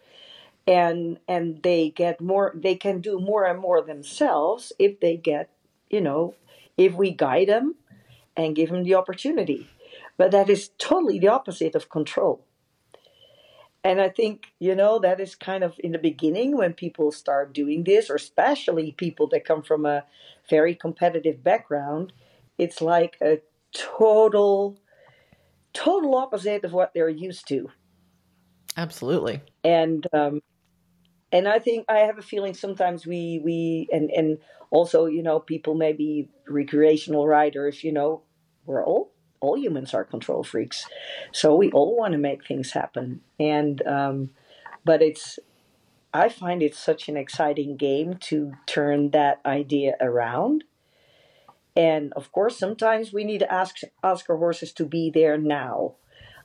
[0.67, 2.53] and and they get more.
[2.55, 5.49] They can do more and more themselves if they get,
[5.89, 6.35] you know,
[6.77, 7.77] if we guide them
[8.37, 9.71] and give them the opportunity.
[10.19, 12.46] But that is totally the opposite of control.
[13.87, 17.55] And I think, you know, that is kind of in the beginning when people start
[17.55, 20.03] doing this, or especially people that come from a
[20.51, 22.13] very competitive background,
[22.59, 23.39] it's like a
[23.73, 24.77] total,
[25.73, 27.71] total opposite of what they're used to.
[28.77, 29.41] Absolutely.
[29.63, 30.43] And, um,
[31.31, 34.39] and I think I have a feeling sometimes we, we, and, and
[34.73, 38.23] also, you know, people maybe recreational riders, you know,
[38.65, 40.87] we're all all humans are control freaks,
[41.33, 43.21] so we all want to make things happen.
[43.39, 44.31] And um,
[44.85, 45.39] but it's
[46.17, 50.65] I find it such an exciting game to turn that idea around.
[51.77, 55.97] And of course, sometimes we need to ask ask our horses to be there now.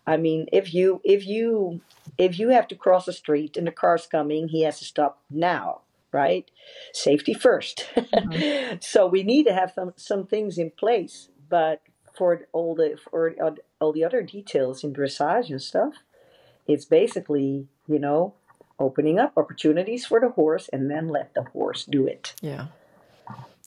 [0.06, 1.82] I mean, if you if you
[2.18, 5.22] if you have to cross the street and the car's coming, he has to stop
[5.30, 5.82] now,
[6.12, 6.52] right?
[6.94, 8.76] Safety 1st mm-hmm.
[8.82, 11.30] so we need to have some some things in place.
[11.50, 11.82] But
[12.14, 13.34] for all the for
[13.80, 15.96] all the other details in dressage and stuff,
[16.68, 18.34] it's basically you know
[18.80, 22.34] opening up opportunities for the horse and then let the horse do it.
[22.42, 22.68] Yeah,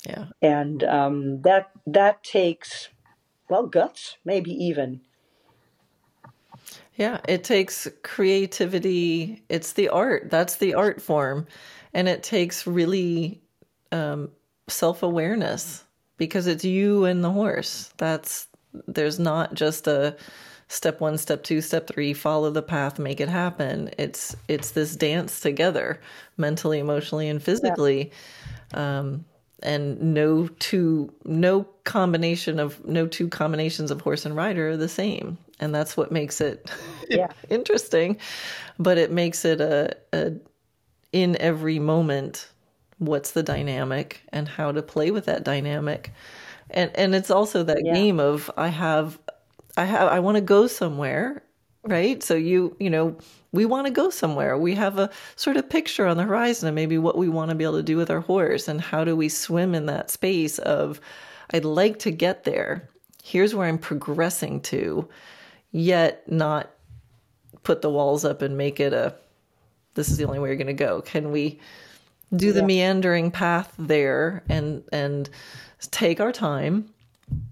[0.07, 0.26] yeah.
[0.42, 2.88] And um, that that takes
[3.49, 5.01] well guts, maybe even.
[6.97, 9.42] Yeah, it takes creativity.
[9.49, 10.30] It's the art.
[10.30, 11.47] That's the art form,
[11.92, 13.40] and it takes really
[13.90, 14.30] um,
[14.68, 15.84] self awareness
[16.16, 17.92] because it's you and the horse.
[17.96, 18.46] That's
[18.88, 20.16] there's not just a
[20.68, 23.90] step one, step two, step three, follow the path, make it happen.
[23.98, 26.00] It's it's this dance together,
[26.36, 28.10] mentally, emotionally, and physically.
[28.72, 28.98] Yeah.
[28.98, 29.24] Um,
[29.62, 34.88] and no two no combination of no two combinations of horse and rider are the
[34.88, 36.70] same and that's what makes it
[37.08, 37.28] yeah.
[37.48, 38.18] interesting
[38.78, 40.32] but it makes it a, a
[41.12, 42.48] in every moment
[42.99, 46.12] what's the dynamic and how to play with that dynamic.
[46.70, 47.95] And and it's also that yeah.
[47.95, 49.18] game of i have
[49.76, 51.45] i have i want to go somewhere
[51.84, 52.22] right?
[52.22, 53.16] So you you know
[53.53, 54.59] we want to go somewhere.
[54.59, 57.55] We have a sort of picture on the horizon of maybe what we want to
[57.55, 60.59] be able to do with our horse and how do we swim in that space
[60.59, 61.01] of
[61.51, 62.88] i'd like to get there.
[63.22, 65.09] Here's where i'm progressing to
[65.70, 66.70] yet not
[67.62, 69.14] put the walls up and make it a
[69.95, 71.03] this is the only way you're going to go.
[71.03, 71.61] Can we
[72.37, 72.66] do the yeah.
[72.66, 75.30] meandering path there and and
[75.91, 76.89] take our time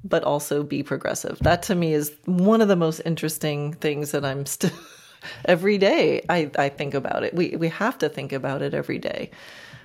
[0.04, 1.38] but also be progressive.
[1.40, 4.70] That to me is one of the most interesting things that i'm still
[5.44, 7.34] every day I, I think about it.
[7.34, 9.30] We we have to think about it every day.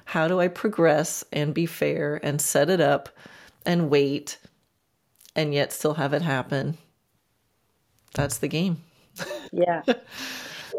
[0.05, 3.09] How do i progress and be fair and set it up
[3.65, 4.37] and wait
[5.35, 6.77] and yet still have it happen?
[8.13, 8.83] That's the game.
[9.51, 9.83] Yeah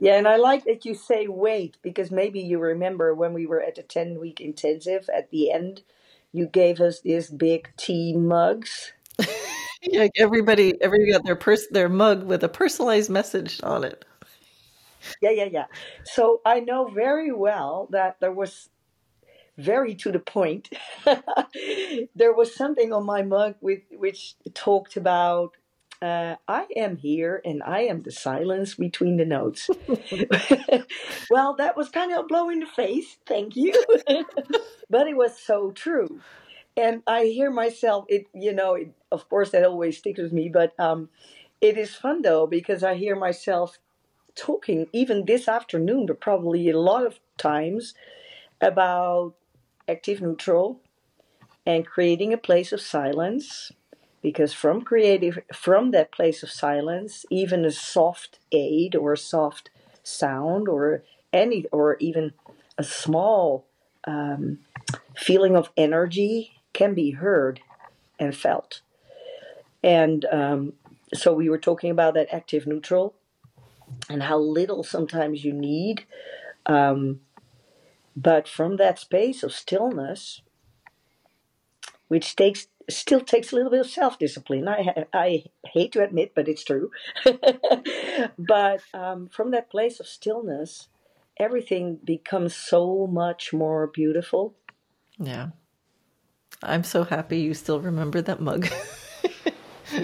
[0.01, 3.63] Yeah, and I like that you say wait because maybe you remember when we were
[3.63, 5.83] at the 10 week intensive at the end,
[6.33, 8.93] you gave us these big tea mugs.
[9.93, 14.05] like everybody, everybody got their pers- their mug with a personalized message on it.
[15.21, 15.65] Yeah, yeah, yeah.
[16.05, 18.69] So I know very well that there was
[19.59, 20.71] very to the point.
[22.15, 25.57] there was something on my mug with which talked about
[26.01, 29.69] uh, I am here and I am the silence between the notes.
[31.31, 33.19] well, that was kind of a blow in the face.
[33.27, 33.73] Thank you.
[34.91, 36.21] but it was so true.
[36.77, 40.49] And I hear myself, it, you know, it, of course, that always sticks with me,
[40.49, 41.09] but um,
[41.61, 43.79] it is fun though, because I hear myself
[44.37, 47.95] talking, even this afternoon, but probably a lot of times,
[48.61, 49.35] about
[49.89, 50.81] active neutral
[51.67, 53.73] and creating a place of silence
[54.23, 59.71] because from creative from that place of silence even a soft aid or a soft
[60.03, 61.03] sound or
[61.33, 62.33] any or even
[62.77, 63.67] a small
[64.07, 64.59] um,
[65.17, 67.61] feeling of energy can be heard
[68.19, 68.83] and felt.
[69.83, 70.73] And um,
[71.15, 73.15] so we were talking about that active neutral
[74.09, 76.05] and how little sometimes you need
[76.67, 77.21] um,
[78.17, 80.43] but from that space of stillness
[82.09, 84.69] which takes still takes a little bit of self discipline.
[84.69, 86.91] I I hate to admit, but it's true.
[88.39, 90.89] but um, from that place of stillness,
[91.39, 94.55] everything becomes so much more beautiful.
[95.19, 95.49] Yeah,
[96.63, 98.69] I'm so happy you still remember that mug.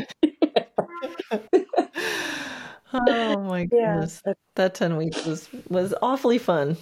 [2.93, 4.32] oh my goodness, yeah.
[4.55, 6.76] that ten weeks was was awfully fun.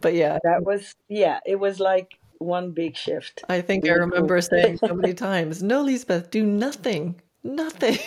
[0.00, 3.44] but yeah, that was yeah, it was like one big shift.
[3.48, 7.98] I think I remember saying so many times, "No, Liesbeth, do nothing, nothing."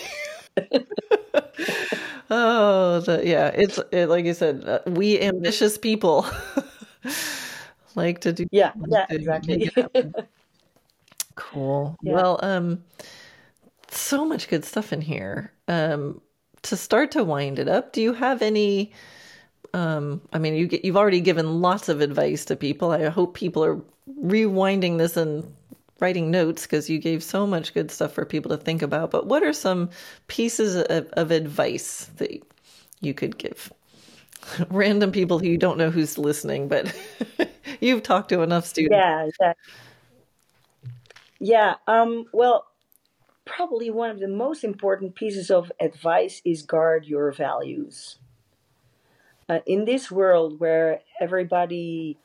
[2.30, 4.64] oh, the, yeah, it's it, like you said.
[4.66, 6.26] Uh, we ambitious people
[7.96, 8.48] like to do.
[8.52, 9.70] Yeah, yeah, exactly.
[11.36, 11.98] cool.
[12.02, 12.14] Yeah.
[12.14, 12.84] Well, um,
[13.90, 15.52] so much good stuff in here.
[15.68, 16.22] Um,
[16.64, 18.92] to start to wind it up, do you have any?
[19.74, 22.92] Um, I mean, you get, you've already given lots of advice to people.
[22.92, 23.80] I hope people are
[24.22, 25.52] rewinding this and
[26.00, 29.12] writing notes because you gave so much good stuff for people to think about.
[29.12, 29.90] But what are some
[30.28, 32.32] pieces of, of advice that
[33.00, 33.72] you could give?
[34.70, 36.94] Random people who you don't know who's listening, but
[37.80, 38.96] you've talked to enough students.
[38.96, 39.54] Yeah, yeah.
[41.40, 41.76] Yeah.
[41.88, 42.68] Um, well,
[43.46, 48.18] probably one of the most important pieces of advice is guard your values.
[49.52, 52.18] Uh, in this world where everybody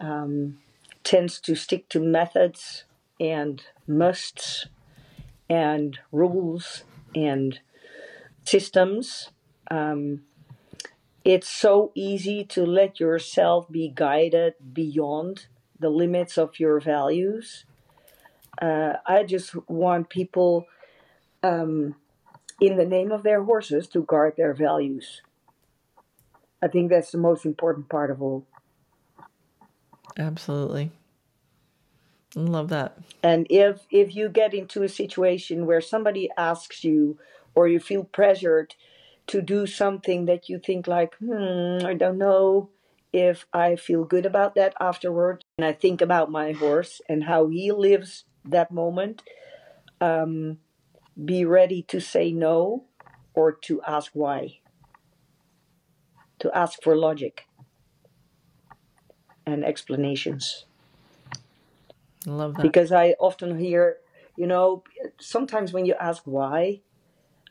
[0.00, 0.56] um,
[1.04, 2.84] tends to stick to methods
[3.20, 4.66] and musts
[5.50, 6.84] and rules
[7.14, 7.60] and
[8.42, 9.28] systems.
[9.70, 10.22] Um,
[11.26, 15.48] it's so easy to let yourself be guided beyond
[15.78, 17.66] the limits of your values.
[18.62, 20.64] Uh, I just want people,
[21.42, 21.96] um,
[22.62, 25.20] in the name of their horses, to guard their values.
[26.62, 28.46] I think that's the most important part of all.
[30.18, 30.90] Absolutely.
[32.34, 32.98] Love that.
[33.22, 37.18] And if if you get into a situation where somebody asks you
[37.54, 38.74] or you feel pressured
[39.28, 42.70] to do something that you think like, hmm, I don't know
[43.12, 47.48] if I feel good about that afterward, and I think about my horse and how
[47.48, 49.22] he lives that moment,
[50.00, 50.58] um,
[51.24, 52.84] be ready to say no
[53.34, 54.60] or to ask why.
[56.40, 57.46] To ask for logic
[59.46, 60.66] and explanations.
[62.26, 62.62] I love that.
[62.62, 63.96] Because I often hear,
[64.36, 64.82] you know,
[65.20, 66.80] sometimes when you ask why,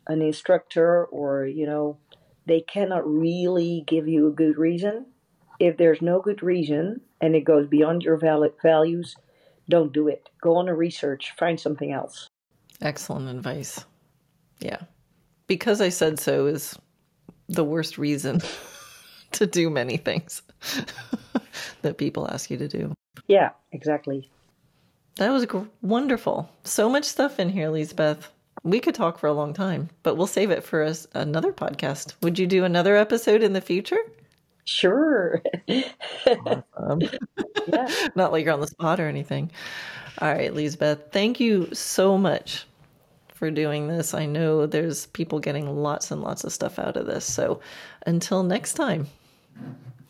[0.08, 1.98] an instructor or, you know,
[2.46, 5.08] they cannot really give you a good reason.
[5.60, 9.16] If there's no good reason and it goes beyond your valid values,
[9.70, 10.30] don't do it.
[10.42, 12.28] Go on a research, find something else.
[12.82, 13.86] Excellent advice.
[14.60, 14.82] Yeah.
[15.48, 16.78] Because I said so is
[17.48, 18.42] the worst reason
[19.36, 20.42] to do many things.
[21.82, 22.94] that people ask you to do.
[23.28, 24.30] Yeah, exactly.
[25.16, 25.48] That was
[25.82, 26.50] wonderful.
[26.64, 28.28] So much stuff in here, Liesbeth.
[28.64, 32.16] We could talk for a long time, but we'll save it for us another podcast.
[32.22, 34.00] Would you do another episode in the future?
[34.66, 35.42] Sure.
[36.28, 37.02] awesome.
[37.68, 37.88] yeah.
[38.16, 39.52] Not like you're on the spot or anything.
[40.20, 42.66] All right, Liesbeth, thank you so much
[43.34, 44.14] for doing this.
[44.14, 47.26] I know there's people getting lots and lots of stuff out of this.
[47.26, 47.60] So
[48.06, 49.08] until next time.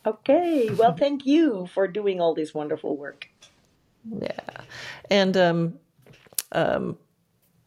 [0.06, 0.70] Okay.
[0.70, 3.28] Well, thank you for doing all this wonderful work.
[4.20, 4.60] Yeah.
[5.10, 5.78] And um
[6.52, 6.96] um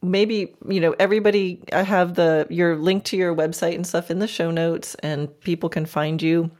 [0.02, 4.18] maybe you know everybody i have the your link to your website and stuff in
[4.18, 6.50] the show notes and people can find you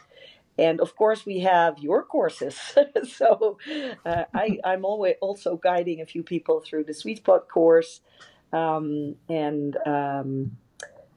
[0.57, 2.57] And of course we have your courses.
[3.05, 3.59] So
[4.05, 8.01] uh, I, i'm always also guiding a few people through the sweet spot course.
[8.51, 10.57] Um, and um,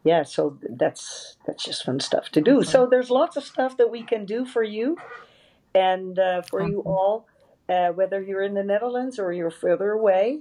[0.04, 2.62] yeah so that's that's just fun stuff to do.
[2.62, 4.98] So there's lots of stuff that we can do for you
[5.74, 7.26] and uh, for you all
[7.68, 10.40] uh, whether you're in the netherlands or you're further away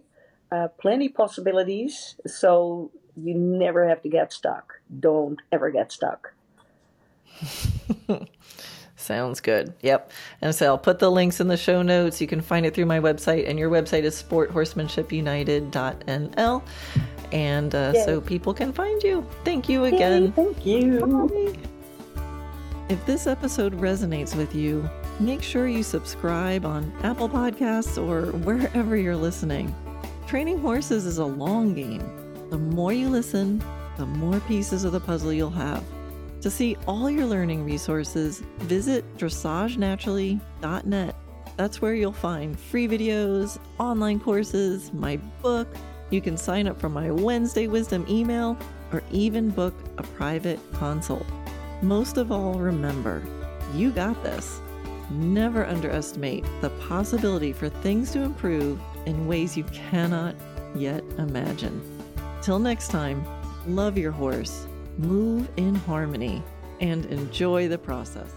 [0.51, 6.33] uh, plenty possibilities so you never have to get stuck don't ever get stuck
[9.05, 9.73] Sounds good.
[9.81, 10.11] Yep.
[10.41, 12.19] And so I'll put the links in the show notes.
[12.19, 16.63] You can find it through my website, and your website is sporthorsemanshipunited.nl.
[17.31, 19.23] And uh, so people can find you.
[19.43, 20.23] Thank you again.
[20.23, 21.05] Yay, thank you.
[21.05, 21.55] Bye.
[22.89, 24.89] If this episode resonates with you,
[25.19, 29.73] make sure you subscribe on Apple Podcasts or wherever you're listening.
[30.27, 32.03] Training horses is a long game.
[32.49, 33.63] The more you listen,
[33.97, 35.83] the more pieces of the puzzle you'll have.
[36.41, 41.15] To see all your learning resources, visit dressagenaturally.net.
[41.57, 45.67] That's where you'll find free videos, online courses, my book.
[46.09, 48.57] You can sign up for my Wednesday Wisdom email
[48.91, 51.25] or even book a private consult.
[51.81, 53.23] Most of all, remember,
[53.73, 54.61] you got this.
[55.09, 60.35] Never underestimate the possibility for things to improve in ways you cannot
[60.75, 61.81] yet imagine.
[62.41, 63.25] Till next time,
[63.67, 66.43] love your horse move in harmony,
[66.79, 68.31] and enjoy the process.